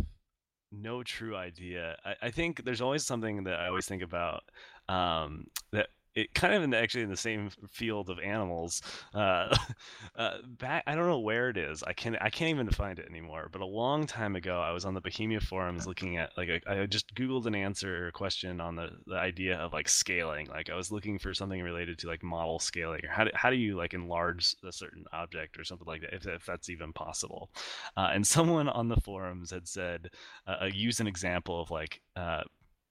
no 0.72 1.02
true 1.02 1.36
idea. 1.36 1.96
I, 2.04 2.14
I 2.22 2.30
think 2.30 2.64
there's 2.64 2.80
always 2.80 3.04
something 3.04 3.44
that 3.44 3.58
i 3.58 3.68
always 3.68 3.86
think 3.86 4.02
about 4.02 4.42
um, 4.88 5.46
that 5.72 5.88
it 6.16 6.32
kind 6.34 6.54
of 6.54 6.62
in 6.62 6.70
the, 6.70 6.78
actually 6.78 7.02
in 7.02 7.10
the 7.10 7.16
same 7.16 7.50
field 7.70 8.08
of 8.08 8.18
animals. 8.18 8.80
Uh, 9.14 9.54
uh, 10.16 10.38
back, 10.58 10.82
I 10.86 10.94
don't 10.94 11.06
know 11.06 11.20
where 11.20 11.50
it 11.50 11.58
is. 11.58 11.82
I 11.82 11.92
can 11.92 12.16
I 12.16 12.30
can't 12.30 12.50
even 12.50 12.70
find 12.70 12.98
it 12.98 13.06
anymore. 13.08 13.48
But 13.52 13.60
a 13.60 13.66
long 13.66 14.06
time 14.06 14.34
ago, 14.34 14.58
I 14.60 14.72
was 14.72 14.86
on 14.86 14.94
the 14.94 15.00
Bohemia 15.00 15.40
forums 15.40 15.86
looking 15.86 16.16
at 16.16 16.30
like 16.36 16.48
a, 16.48 16.60
I 16.66 16.86
just 16.86 17.14
googled 17.14 17.44
an 17.44 17.54
answer 17.54 18.06
or 18.06 18.10
question 18.12 18.60
on 18.60 18.76
the, 18.76 18.90
the 19.06 19.16
idea 19.16 19.58
of 19.58 19.74
like 19.74 19.88
scaling. 19.88 20.48
Like 20.48 20.70
I 20.70 20.74
was 20.74 20.90
looking 20.90 21.18
for 21.18 21.34
something 21.34 21.62
related 21.62 21.98
to 21.98 22.08
like 22.08 22.22
model 22.22 22.58
scaling 22.58 23.04
or 23.04 23.10
how 23.10 23.24
do, 23.24 23.30
how 23.34 23.50
do 23.50 23.56
you 23.56 23.76
like 23.76 23.92
enlarge 23.92 24.54
a 24.66 24.72
certain 24.72 25.04
object 25.12 25.58
or 25.58 25.64
something 25.64 25.86
like 25.86 26.00
that 26.00 26.14
if, 26.14 26.26
if 26.26 26.46
that's 26.46 26.70
even 26.70 26.94
possible. 26.94 27.50
Uh, 27.96 28.10
and 28.14 28.26
someone 28.26 28.70
on 28.70 28.88
the 28.88 29.00
forums 29.02 29.50
had 29.50 29.68
said 29.68 30.08
uh, 30.46 30.56
uh 30.62 30.70
use 30.72 30.98
an 31.00 31.06
example 31.06 31.60
of 31.60 31.70
like 31.70 32.00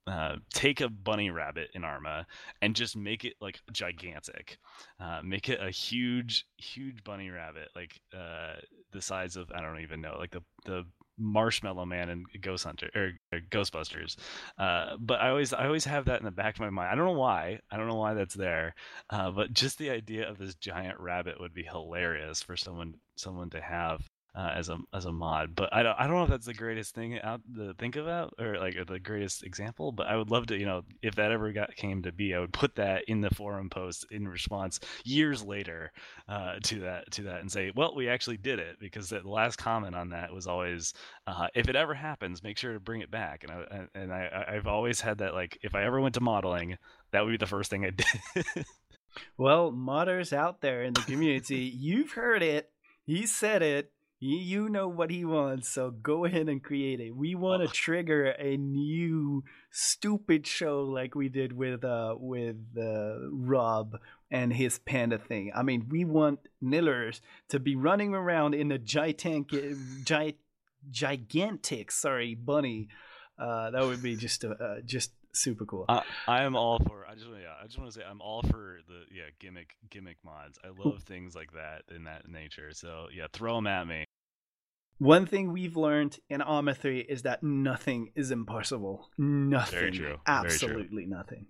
uh, 0.08 0.36
take 0.54 0.82
a 0.82 0.90
bunny 0.90 1.32
rabbit 1.32 1.70
in 1.74 1.84
Arma 1.84 2.28
and 2.62 2.76
just 2.76 2.96
make 2.96 3.26
it 3.26 3.34
like 3.42 3.60
gigantic. 3.72 4.58
Uh, 5.00 5.22
make 5.24 5.50
it 5.50 5.60
a 5.62 5.72
huge, 5.72 6.46
huge 6.58 7.04
bunny 7.04 7.30
rabbit, 7.30 7.70
like 7.76 8.00
uh, 8.14 8.56
the 8.92 9.02
size 9.02 9.36
of 9.36 9.52
I 9.54 9.62
don't 9.62 9.82
even 9.82 10.02
know, 10.02 10.16
like 10.20 10.32
the 10.32 10.44
the 10.66 10.86
Marshmallow 11.18 11.86
Man 11.86 12.10
and 12.10 12.26
Ghost 12.42 12.66
Hunter 12.66 12.90
or, 12.94 13.12
or 13.32 13.40
Ghostbusters. 13.50 14.16
Uh, 14.58 14.98
but 15.00 15.22
I 15.22 15.30
always 15.30 15.54
I 15.54 15.66
always 15.66 15.86
have 15.86 16.06
that 16.06 16.20
in 16.20 16.26
the 16.26 16.32
back 16.32 16.56
of 16.56 16.62
my 16.62 16.70
mind. 16.70 16.90
I 16.92 16.96
don't 16.96 17.06
know 17.06 17.20
why. 17.20 17.60
I 17.72 17.78
don't 17.78 17.88
know 17.88 17.96
why 17.96 18.14
that's 18.14 18.36
there. 18.36 18.76
Uh, 19.10 19.32
but 19.32 19.54
just 19.54 19.78
the 19.78 19.90
idea 19.90 20.30
of 20.30 20.38
this 20.38 20.56
giant 20.56 21.00
rabbit 21.00 21.40
would 21.40 21.54
be 21.54 21.64
hilarious 21.64 22.44
for 22.44 22.56
someone 22.58 22.96
someone 23.16 23.50
to 23.52 23.62
have 23.62 24.08
uh, 24.36 24.52
as 24.54 24.70
a 24.70 24.78
as 24.94 25.06
a 25.06 25.12
mod. 25.12 25.56
But 25.56 25.74
I 25.74 25.84
don't 25.84 25.96
I 25.98 26.08
don't 26.08 26.18
know 26.18 26.24
if 26.24 26.30
that's 26.30 26.46
the 26.46 26.54
greatest 26.54 26.94
thing 26.94 27.20
out 27.22 27.42
to 27.56 27.74
think 27.76 27.96
about 27.96 28.34
or 28.38 28.58
like 28.60 28.76
or 28.76 28.84
the 28.84 29.00
greatest 29.00 29.44
example. 29.44 29.92
But 29.92 30.08
I 30.08 30.18
would 30.18 30.30
love 30.30 30.48
to 30.48 30.58
you 30.58 30.66
know 30.66 30.84
if 31.02 31.16
that 31.16 31.32
ever 31.32 31.52
got 31.54 31.76
came 31.76 32.04
to 32.04 32.12
be, 32.12 32.36
I 32.36 32.40
would 32.40 32.54
put 32.54 32.76
that 32.76 33.06
in 33.08 33.22
the 33.22 33.34
forum 33.34 33.70
post 33.70 34.06
in 34.12 34.28
response 34.28 34.80
years 35.06 35.44
later 35.44 35.92
uh, 36.28 36.56
to 36.64 36.82
that 36.82 37.12
to 37.12 37.24
that 37.24 37.42
and 37.42 37.52
say, 37.52 37.72
well, 37.76 37.96
we 37.96 38.10
actually 38.10 38.38
did 38.38 38.60
it 38.60 38.78
because 38.80 39.10
the 39.10 39.22
last 39.24 39.58
comment 39.58 39.96
on 39.96 40.10
that 40.10 40.34
was 40.34 40.48
always, 40.48 40.94
uh, 41.28 41.48
if 41.56 41.70
it 41.70 41.76
ever 41.76 41.94
happens, 41.94 42.44
make 42.44 42.58
sure 42.58 42.74
to 42.74 42.80
bring 42.80 43.02
it 43.02 43.12
back. 43.12 43.44
And 43.44 43.52
I 43.52 43.88
and 43.96 44.14
I 44.14 44.46
I've 44.50 44.68
always 44.68 45.00
had 45.00 45.20
that 45.20 45.34
like 45.34 45.58
if 45.64 45.76
I 45.76 45.84
ever 45.84 46.02
went 46.02 46.16
to 46.16 46.22
modeling, 46.22 46.78
that 47.12 47.24
would 47.24 47.32
be 47.32 47.38
the 47.38 47.48
first 47.48 47.70
thing 47.70 47.86
I 47.86 47.90
did. 48.36 48.66
well, 49.38 49.72
modders 49.72 50.34
out 50.34 50.60
there 50.60 50.84
in 50.84 50.94
the 50.94 51.02
community, 51.02 51.72
you've 51.74 52.12
heard 52.12 52.44
it. 52.44 52.70
He 53.06 53.28
said 53.28 53.62
it 53.62 53.92
you 54.26 54.70
know 54.70 54.88
what 54.88 55.12
he 55.12 55.24
wants, 55.24 55.70
so 55.70 55.92
go 55.92 56.26
ahead 56.26 56.50
and 56.50 56.64
create 56.64 57.00
it. 57.00 57.16
We 57.16 57.36
want 57.36 57.62
to 57.62 57.68
trigger 57.68 58.30
a 58.40 58.58
new 58.58 59.44
stupid 59.70 60.48
show 60.48 60.84
like 60.84 61.14
we 61.14 61.30
did 61.30 61.54
with 61.54 61.84
uh 61.84 62.16
with 62.18 62.58
uh, 62.76 63.30
Rob 63.32 64.00
and 64.32 64.52
his 64.52 64.80
panda 64.80 65.20
thing. 65.20 65.52
I 65.56 65.62
mean, 65.62 65.88
we 65.90 66.06
want 66.06 66.40
Nillers 66.64 67.22
to 67.50 67.60
be 67.60 67.76
running 67.76 68.16
around 68.16 68.56
in 68.56 68.72
a 68.72 68.80
gigantic, 68.80 69.76
gi- 70.04 70.40
gigantic, 70.90 71.92
sorry, 71.92 72.34
bunny. 72.34 72.88
Uh, 73.38 73.70
that 73.72 73.84
would 73.84 74.02
be 74.02 74.16
just 74.16 74.44
a, 74.44 74.52
uh, 74.52 74.82
just 74.84 75.12
super 75.34 75.66
cool. 75.66 75.86
I, 75.88 76.02
I 76.28 76.44
am 76.44 76.56
all 76.56 76.80
for. 76.80 77.06
I 77.06 77.14
just 77.14 77.28
yeah. 77.30 77.54
I 77.62 77.66
just 77.68 77.78
want 77.78 77.92
to 77.92 78.00
say 78.00 78.06
I'm 78.10 78.22
all 78.22 78.42
for 78.42 78.80
the 78.88 79.04
yeah 79.16 79.30
gimmick 79.40 79.76
gimmick 79.92 80.18
mods. 80.26 80.58
I 80.64 80.70
love 80.76 81.04
things 81.04 81.36
like 81.36 81.52
that 81.54 81.84
in 81.96 82.06
that 82.06 82.28
nature. 82.28 82.72
So 82.72 83.08
yeah, 83.16 83.28
throw 83.32 83.56
them 83.56 83.68
at 83.68 83.86
me. 83.86 84.06
One 84.98 85.26
thing 85.26 85.52
we've 85.52 85.76
learned 85.76 86.20
in 86.30 86.42
Arma 86.42 86.74
3 86.74 87.00
is 87.00 87.24
that 87.24 87.44
nothing 87.44 88.12
is 88.16 88.32
impossible. 88.32 89.10
Nothing. 89.18 89.80
Very 89.80 89.92
true. 89.92 90.18
Absolutely 90.26 90.78
Very 90.78 91.06
true. 91.06 91.08
nothing. 91.08 91.46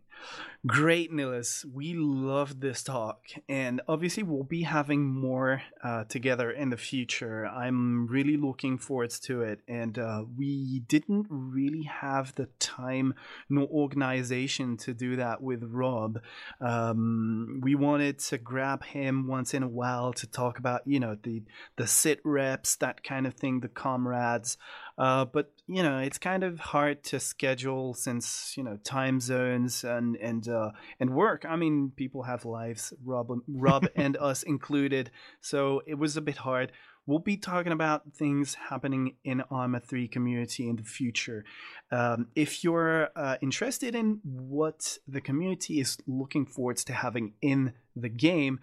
Great, 0.67 1.12
Nils. 1.12 1.63
We 1.71 1.93
love 1.93 2.60
this 2.60 2.82
talk, 2.82 3.19
and 3.47 3.82
obviously 3.88 4.23
we'll 4.23 4.43
be 4.43 4.63
having 4.63 5.06
more 5.06 5.62
uh, 5.84 6.06
together 6.06 6.49
in 6.49 6.71
the 6.71 6.78
future. 6.78 7.45
I'm 7.45 8.08
really 8.08 8.36
looking 8.36 8.80
forward 8.80 9.12
to 9.12 9.43
it, 9.43 9.60
and 9.67 9.99
uh, 9.99 10.23
we 10.36 10.80
didn't 10.88 11.28
really 11.30 11.84
have 11.84 12.34
the 12.34 12.47
time 12.58 13.13
nor 13.47 13.67
organization 13.67 14.75
to 14.78 14.95
do 14.95 15.17
that 15.17 15.39
with 15.39 15.63
Rob. 15.63 16.19
Um, 16.60 17.60
we 17.62 17.75
wanted 17.75 18.17
to 18.19 18.39
grab 18.39 18.84
him 18.86 19.28
once 19.28 19.54
in 19.54 19.62
a 19.62 19.67
while 19.67 20.13
to 20.13 20.25
talk 20.25 20.58
about, 20.58 20.82
you 20.88 20.99
know, 20.99 21.15
the 21.21 21.43
the 21.75 21.86
sit 21.86 22.21
reps, 22.23 22.75
that 22.78 23.04
kind 23.04 23.28
of 23.28 23.36
thing, 23.36 23.60
the 23.60 23.67
comrades. 23.67 24.58
Uh, 24.97 25.25
but 25.25 25.51
you 25.67 25.84
know, 25.84 25.99
it's 25.99 26.17
kind 26.17 26.43
of 26.43 26.60
hard 26.60 27.04
to 27.04 27.19
schedule 27.19 27.93
since 27.93 28.54
you 28.56 28.63
know 28.63 28.78
time 28.84 29.19
zones 29.19 29.84
and 29.84 30.05
and 30.22 30.48
uh, 30.48 30.72
and 31.00 31.10
work. 31.12 31.46
I 31.48 31.56
mean, 31.56 31.91
people 31.96 32.24
have 32.24 32.46
lives, 32.46 32.94
Rob, 33.04 33.32
Rob 33.48 33.88
and 33.96 34.18
us 34.18 34.44
included. 34.44 35.10
So 35.41 35.82
it 35.88 35.96
was 35.96 36.18
a 36.18 36.22
bit 36.22 36.38
hard. 36.38 36.72
We'll 37.08 37.20
be 37.20 37.38
talking 37.38 37.72
about 37.72 38.13
things 38.15 38.56
happening 38.56 39.15
in 39.24 39.41
Arma 39.52 39.80
3 39.80 40.08
community 40.08 40.68
in 40.68 40.76
the 40.78 40.84
future. 40.84 41.46
Um, 41.91 42.30
if 42.36 42.63
you're 42.63 43.10
uh, 43.15 43.38
interested 43.41 43.94
in 43.94 44.22
what 44.24 44.98
the 45.08 45.22
community 45.22 45.80
is 45.80 45.98
looking 46.08 46.48
forward 46.48 46.78
to 46.78 46.94
having 46.94 47.34
in 47.44 47.74
the 47.96 48.10
game, 48.10 48.60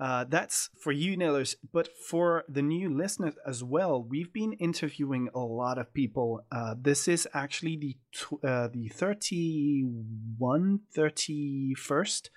uh, 0.00 0.24
that's 0.28 0.70
for 0.80 0.92
you, 0.92 1.16
Nillers. 1.16 1.56
But 1.72 1.88
for 1.96 2.44
the 2.48 2.62
new 2.62 2.88
listeners 2.88 3.34
as 3.46 3.64
well, 3.64 4.02
we've 4.02 4.32
been 4.32 4.52
interviewing 4.54 5.28
a 5.34 5.40
lot 5.40 5.78
of 5.78 5.92
people. 5.92 6.44
Uh, 6.52 6.76
this 6.80 7.08
is 7.08 7.26
actually 7.34 7.76
the 7.76 7.96
tw- 8.12 8.44
uh, 8.44 8.68
the 8.68 8.88
31, 8.88 10.80
31st 10.96 12.28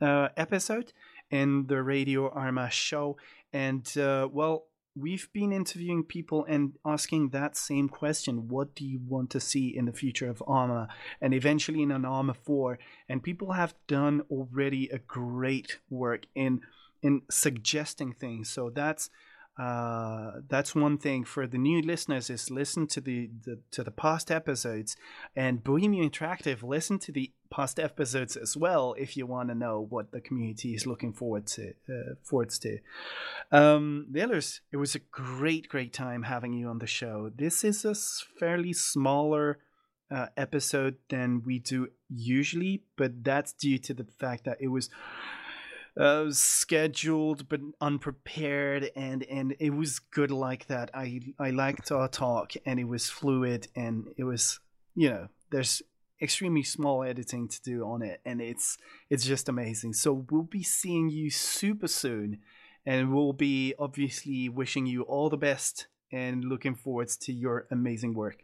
uh, 0.00 0.28
episode 0.36 0.92
in 1.30 1.66
the 1.68 1.82
Radio 1.82 2.30
Arma 2.30 2.68
show. 2.70 3.16
And, 3.52 3.96
uh, 3.96 4.28
well, 4.32 4.64
we've 4.96 5.28
been 5.32 5.52
interviewing 5.52 6.02
people 6.02 6.44
and 6.48 6.72
asking 6.84 7.30
that 7.30 7.56
same 7.56 7.88
question 7.88 8.48
what 8.48 8.74
do 8.76 8.84
you 8.84 9.00
want 9.08 9.28
to 9.30 9.40
see 9.40 9.76
in 9.76 9.86
the 9.86 9.92
future 9.92 10.30
of 10.30 10.40
arma 10.46 10.86
and 11.20 11.34
eventually 11.34 11.82
in 11.82 11.90
an 11.90 12.04
arma 12.04 12.32
4 12.32 12.78
and 13.08 13.20
people 13.20 13.50
have 13.52 13.74
done 13.88 14.22
already 14.30 14.88
a 14.90 14.98
great 14.98 15.80
work 15.90 16.26
in 16.36 16.60
in 17.04 17.22
suggesting 17.30 18.12
things. 18.12 18.50
So 18.50 18.70
that's 18.70 19.10
uh, 19.56 20.32
that's 20.48 20.74
one 20.74 20.98
thing 20.98 21.22
for 21.22 21.46
the 21.46 21.58
new 21.58 21.80
listeners 21.80 22.28
is 22.28 22.50
listen 22.50 22.88
to 22.88 23.00
the, 23.00 23.30
the 23.44 23.60
to 23.70 23.84
the 23.84 23.92
past 23.92 24.32
episodes 24.32 24.96
and 25.36 25.62
Bohemia 25.62 26.08
Interactive 26.10 26.64
listen 26.64 26.98
to 26.98 27.12
the 27.12 27.30
past 27.50 27.78
episodes 27.78 28.36
as 28.36 28.56
well 28.56 28.96
if 28.98 29.16
you 29.16 29.26
want 29.26 29.50
to 29.50 29.54
know 29.54 29.86
what 29.88 30.10
the 30.10 30.20
community 30.20 30.74
is 30.74 30.88
looking 30.88 31.12
forward 31.12 31.46
to 31.46 31.68
uh, 31.88 32.14
forwards 32.24 32.58
to. 32.58 32.78
Um, 33.52 34.06
the 34.10 34.22
others, 34.22 34.60
it 34.72 34.78
was 34.78 34.96
a 34.96 35.00
great 35.12 35.68
great 35.68 35.92
time 35.92 36.24
having 36.24 36.52
you 36.52 36.66
on 36.66 36.80
the 36.80 36.88
show. 36.88 37.30
This 37.32 37.62
is 37.62 37.84
a 37.84 37.94
fairly 38.40 38.72
smaller 38.72 39.58
uh, 40.10 40.26
episode 40.36 40.96
than 41.10 41.42
we 41.46 41.60
do 41.60 41.90
usually, 42.08 42.82
but 42.96 43.22
that's 43.22 43.52
due 43.52 43.78
to 43.78 43.94
the 43.94 44.06
fact 44.18 44.44
that 44.46 44.58
it 44.60 44.68
was 44.68 44.90
uh, 45.98 46.26
scheduled 46.30 47.48
but 47.48 47.60
unprepared 47.80 48.90
and 48.96 49.22
and 49.24 49.54
it 49.60 49.70
was 49.70 49.98
good 49.98 50.30
like 50.30 50.66
that. 50.66 50.90
I 50.94 51.20
i 51.38 51.50
liked 51.50 51.92
our 51.92 52.08
talk 52.08 52.52
and 52.66 52.80
it 52.80 52.88
was 52.88 53.10
fluid 53.10 53.68
and 53.76 54.08
it 54.16 54.24
was 54.24 54.60
you 54.94 55.10
know 55.10 55.28
there's 55.50 55.82
extremely 56.20 56.62
small 56.62 57.02
editing 57.04 57.48
to 57.48 57.62
do 57.62 57.84
on 57.84 58.02
it 58.02 58.20
and 58.24 58.40
it's 58.40 58.78
it's 59.10 59.24
just 59.24 59.48
amazing. 59.48 59.92
So 59.92 60.26
we'll 60.30 60.42
be 60.42 60.62
seeing 60.62 61.10
you 61.10 61.30
super 61.30 61.88
soon 61.88 62.38
and 62.86 63.14
we'll 63.14 63.32
be 63.32 63.74
obviously 63.78 64.48
wishing 64.48 64.86
you 64.86 65.02
all 65.02 65.30
the 65.30 65.36
best 65.36 65.86
and 66.12 66.44
looking 66.44 66.74
forward 66.74 67.08
to 67.08 67.32
your 67.32 67.66
amazing 67.70 68.14
work 68.14 68.43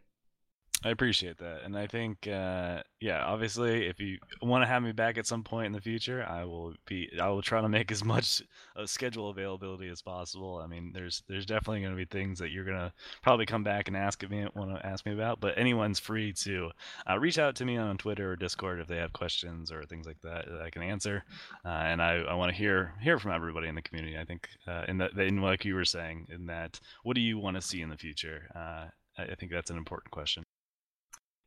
I 0.82 0.88
appreciate 0.88 1.36
that, 1.38 1.60
and 1.64 1.76
I 1.76 1.86
think, 1.86 2.26
uh, 2.26 2.82
yeah, 3.00 3.22
obviously, 3.26 3.86
if 3.86 4.00
you 4.00 4.18
want 4.40 4.62
to 4.62 4.66
have 4.66 4.82
me 4.82 4.92
back 4.92 5.18
at 5.18 5.26
some 5.26 5.44
point 5.44 5.66
in 5.66 5.72
the 5.72 5.80
future, 5.80 6.24
I 6.26 6.44
will 6.44 6.72
be. 6.86 7.10
I 7.20 7.28
will 7.28 7.42
try 7.42 7.60
to 7.60 7.68
make 7.68 7.92
as 7.92 8.02
much 8.14 8.42
uh, 8.76 8.86
schedule 8.86 9.28
availability 9.28 9.88
as 9.88 10.00
possible. 10.00 10.58
I 10.64 10.66
mean, 10.66 10.92
there's 10.94 11.22
there's 11.28 11.44
definitely 11.44 11.80
going 11.80 11.92
to 11.92 11.96
be 11.98 12.06
things 12.06 12.38
that 12.38 12.50
you're 12.50 12.64
gonna 12.64 12.94
probably 13.22 13.44
come 13.44 13.62
back 13.62 13.88
and 13.88 13.96
ask 13.96 14.26
me 14.28 14.46
want 14.54 14.74
to 14.74 14.86
ask 14.86 15.04
me 15.04 15.12
about, 15.12 15.38
but 15.38 15.58
anyone's 15.58 15.98
free 15.98 16.32
to 16.32 16.70
uh, 17.08 17.18
reach 17.18 17.38
out 17.38 17.56
to 17.56 17.66
me 17.66 17.76
on 17.76 17.98
Twitter 17.98 18.32
or 18.32 18.36
Discord 18.36 18.80
if 18.80 18.88
they 18.88 18.96
have 18.96 19.12
questions 19.12 19.70
or 19.70 19.84
things 19.84 20.06
like 20.06 20.20
that 20.22 20.46
that 20.46 20.62
I 20.62 20.70
can 20.70 20.82
answer. 20.82 21.24
Uh, 21.62 21.68
and 21.68 22.00
I, 22.00 22.20
I 22.22 22.34
want 22.34 22.52
to 22.52 22.56
hear 22.56 22.94
hear 23.02 23.18
from 23.18 23.32
everybody 23.32 23.68
in 23.68 23.74
the 23.74 23.82
community. 23.82 24.16
I 24.18 24.24
think 24.24 24.48
uh, 24.66 24.84
in 24.88 24.96
that 24.98 25.12
in 25.12 25.42
like 25.42 25.66
you 25.66 25.74
were 25.74 25.84
saying 25.84 26.28
in 26.30 26.46
that, 26.46 26.80
what 27.02 27.16
do 27.16 27.20
you 27.20 27.38
want 27.38 27.56
to 27.56 27.62
see 27.62 27.82
in 27.82 27.90
the 27.90 27.98
future? 27.98 28.48
Uh, 28.54 28.86
I 29.18 29.34
think 29.34 29.52
that's 29.52 29.70
an 29.70 29.76
important 29.76 30.10
question. 30.10 30.44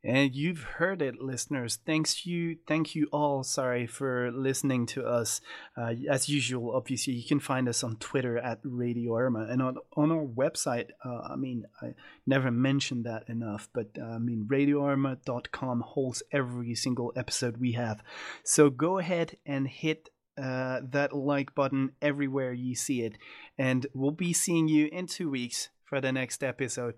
And 0.05 0.35
you've 0.35 0.63
heard 0.63 1.01
it, 1.01 1.21
listeners. 1.21 1.79
Thanks 1.85 2.25
you, 2.25 2.57
thank 2.67 2.93
you 2.93 3.07
all. 3.13 3.41
Sorry 3.43 3.87
for 3.87 4.31
listening 4.33 4.85
to 4.87 5.05
us. 5.05 5.39
Uh, 5.77 5.93
as 6.09 6.27
usual, 6.27 6.75
obviously, 6.75 7.13
you 7.13 7.25
can 7.25 7.39
find 7.39 7.69
us 7.69 7.85
on 7.85 7.95
Twitter 7.95 8.37
at 8.37 8.59
Radio 8.63 9.13
Arma 9.13 9.47
and 9.49 9.61
on 9.61 9.77
on 9.95 10.11
our 10.11 10.25
website. 10.25 10.89
Uh, 11.05 11.21
I 11.29 11.37
mean, 11.37 11.63
I 11.81 11.93
never 12.27 12.51
mentioned 12.51 13.05
that 13.05 13.29
enough, 13.29 13.69
but 13.73 13.91
uh, 13.97 14.03
I 14.03 14.17
mean, 14.17 14.45
RadioArma.com 14.51 15.81
holds 15.81 16.21
every 16.33 16.75
single 16.75 17.13
episode 17.15 17.57
we 17.57 17.71
have. 17.73 18.03
So 18.43 18.69
go 18.69 18.97
ahead 18.97 19.37
and 19.45 19.69
hit 19.69 20.09
uh, 20.37 20.81
that 20.91 21.15
like 21.15 21.55
button 21.55 21.91
everywhere 22.01 22.51
you 22.51 22.75
see 22.75 23.03
it, 23.03 23.17
and 23.57 23.87
we'll 23.93 24.11
be 24.11 24.33
seeing 24.33 24.67
you 24.67 24.89
in 24.91 25.07
two 25.07 25.29
weeks 25.29 25.69
for 25.85 26.01
the 26.01 26.11
next 26.11 26.43
episode. 26.43 26.95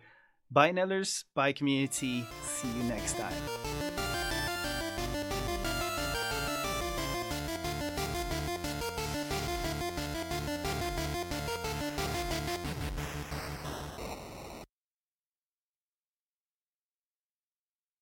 Bye, 0.52 0.72
Nillers. 0.72 1.24
Bye, 1.34 1.54
community. 1.54 2.26
See 2.44 2.68
you 2.68 2.84
next 2.84 3.18
time. 3.18 4.22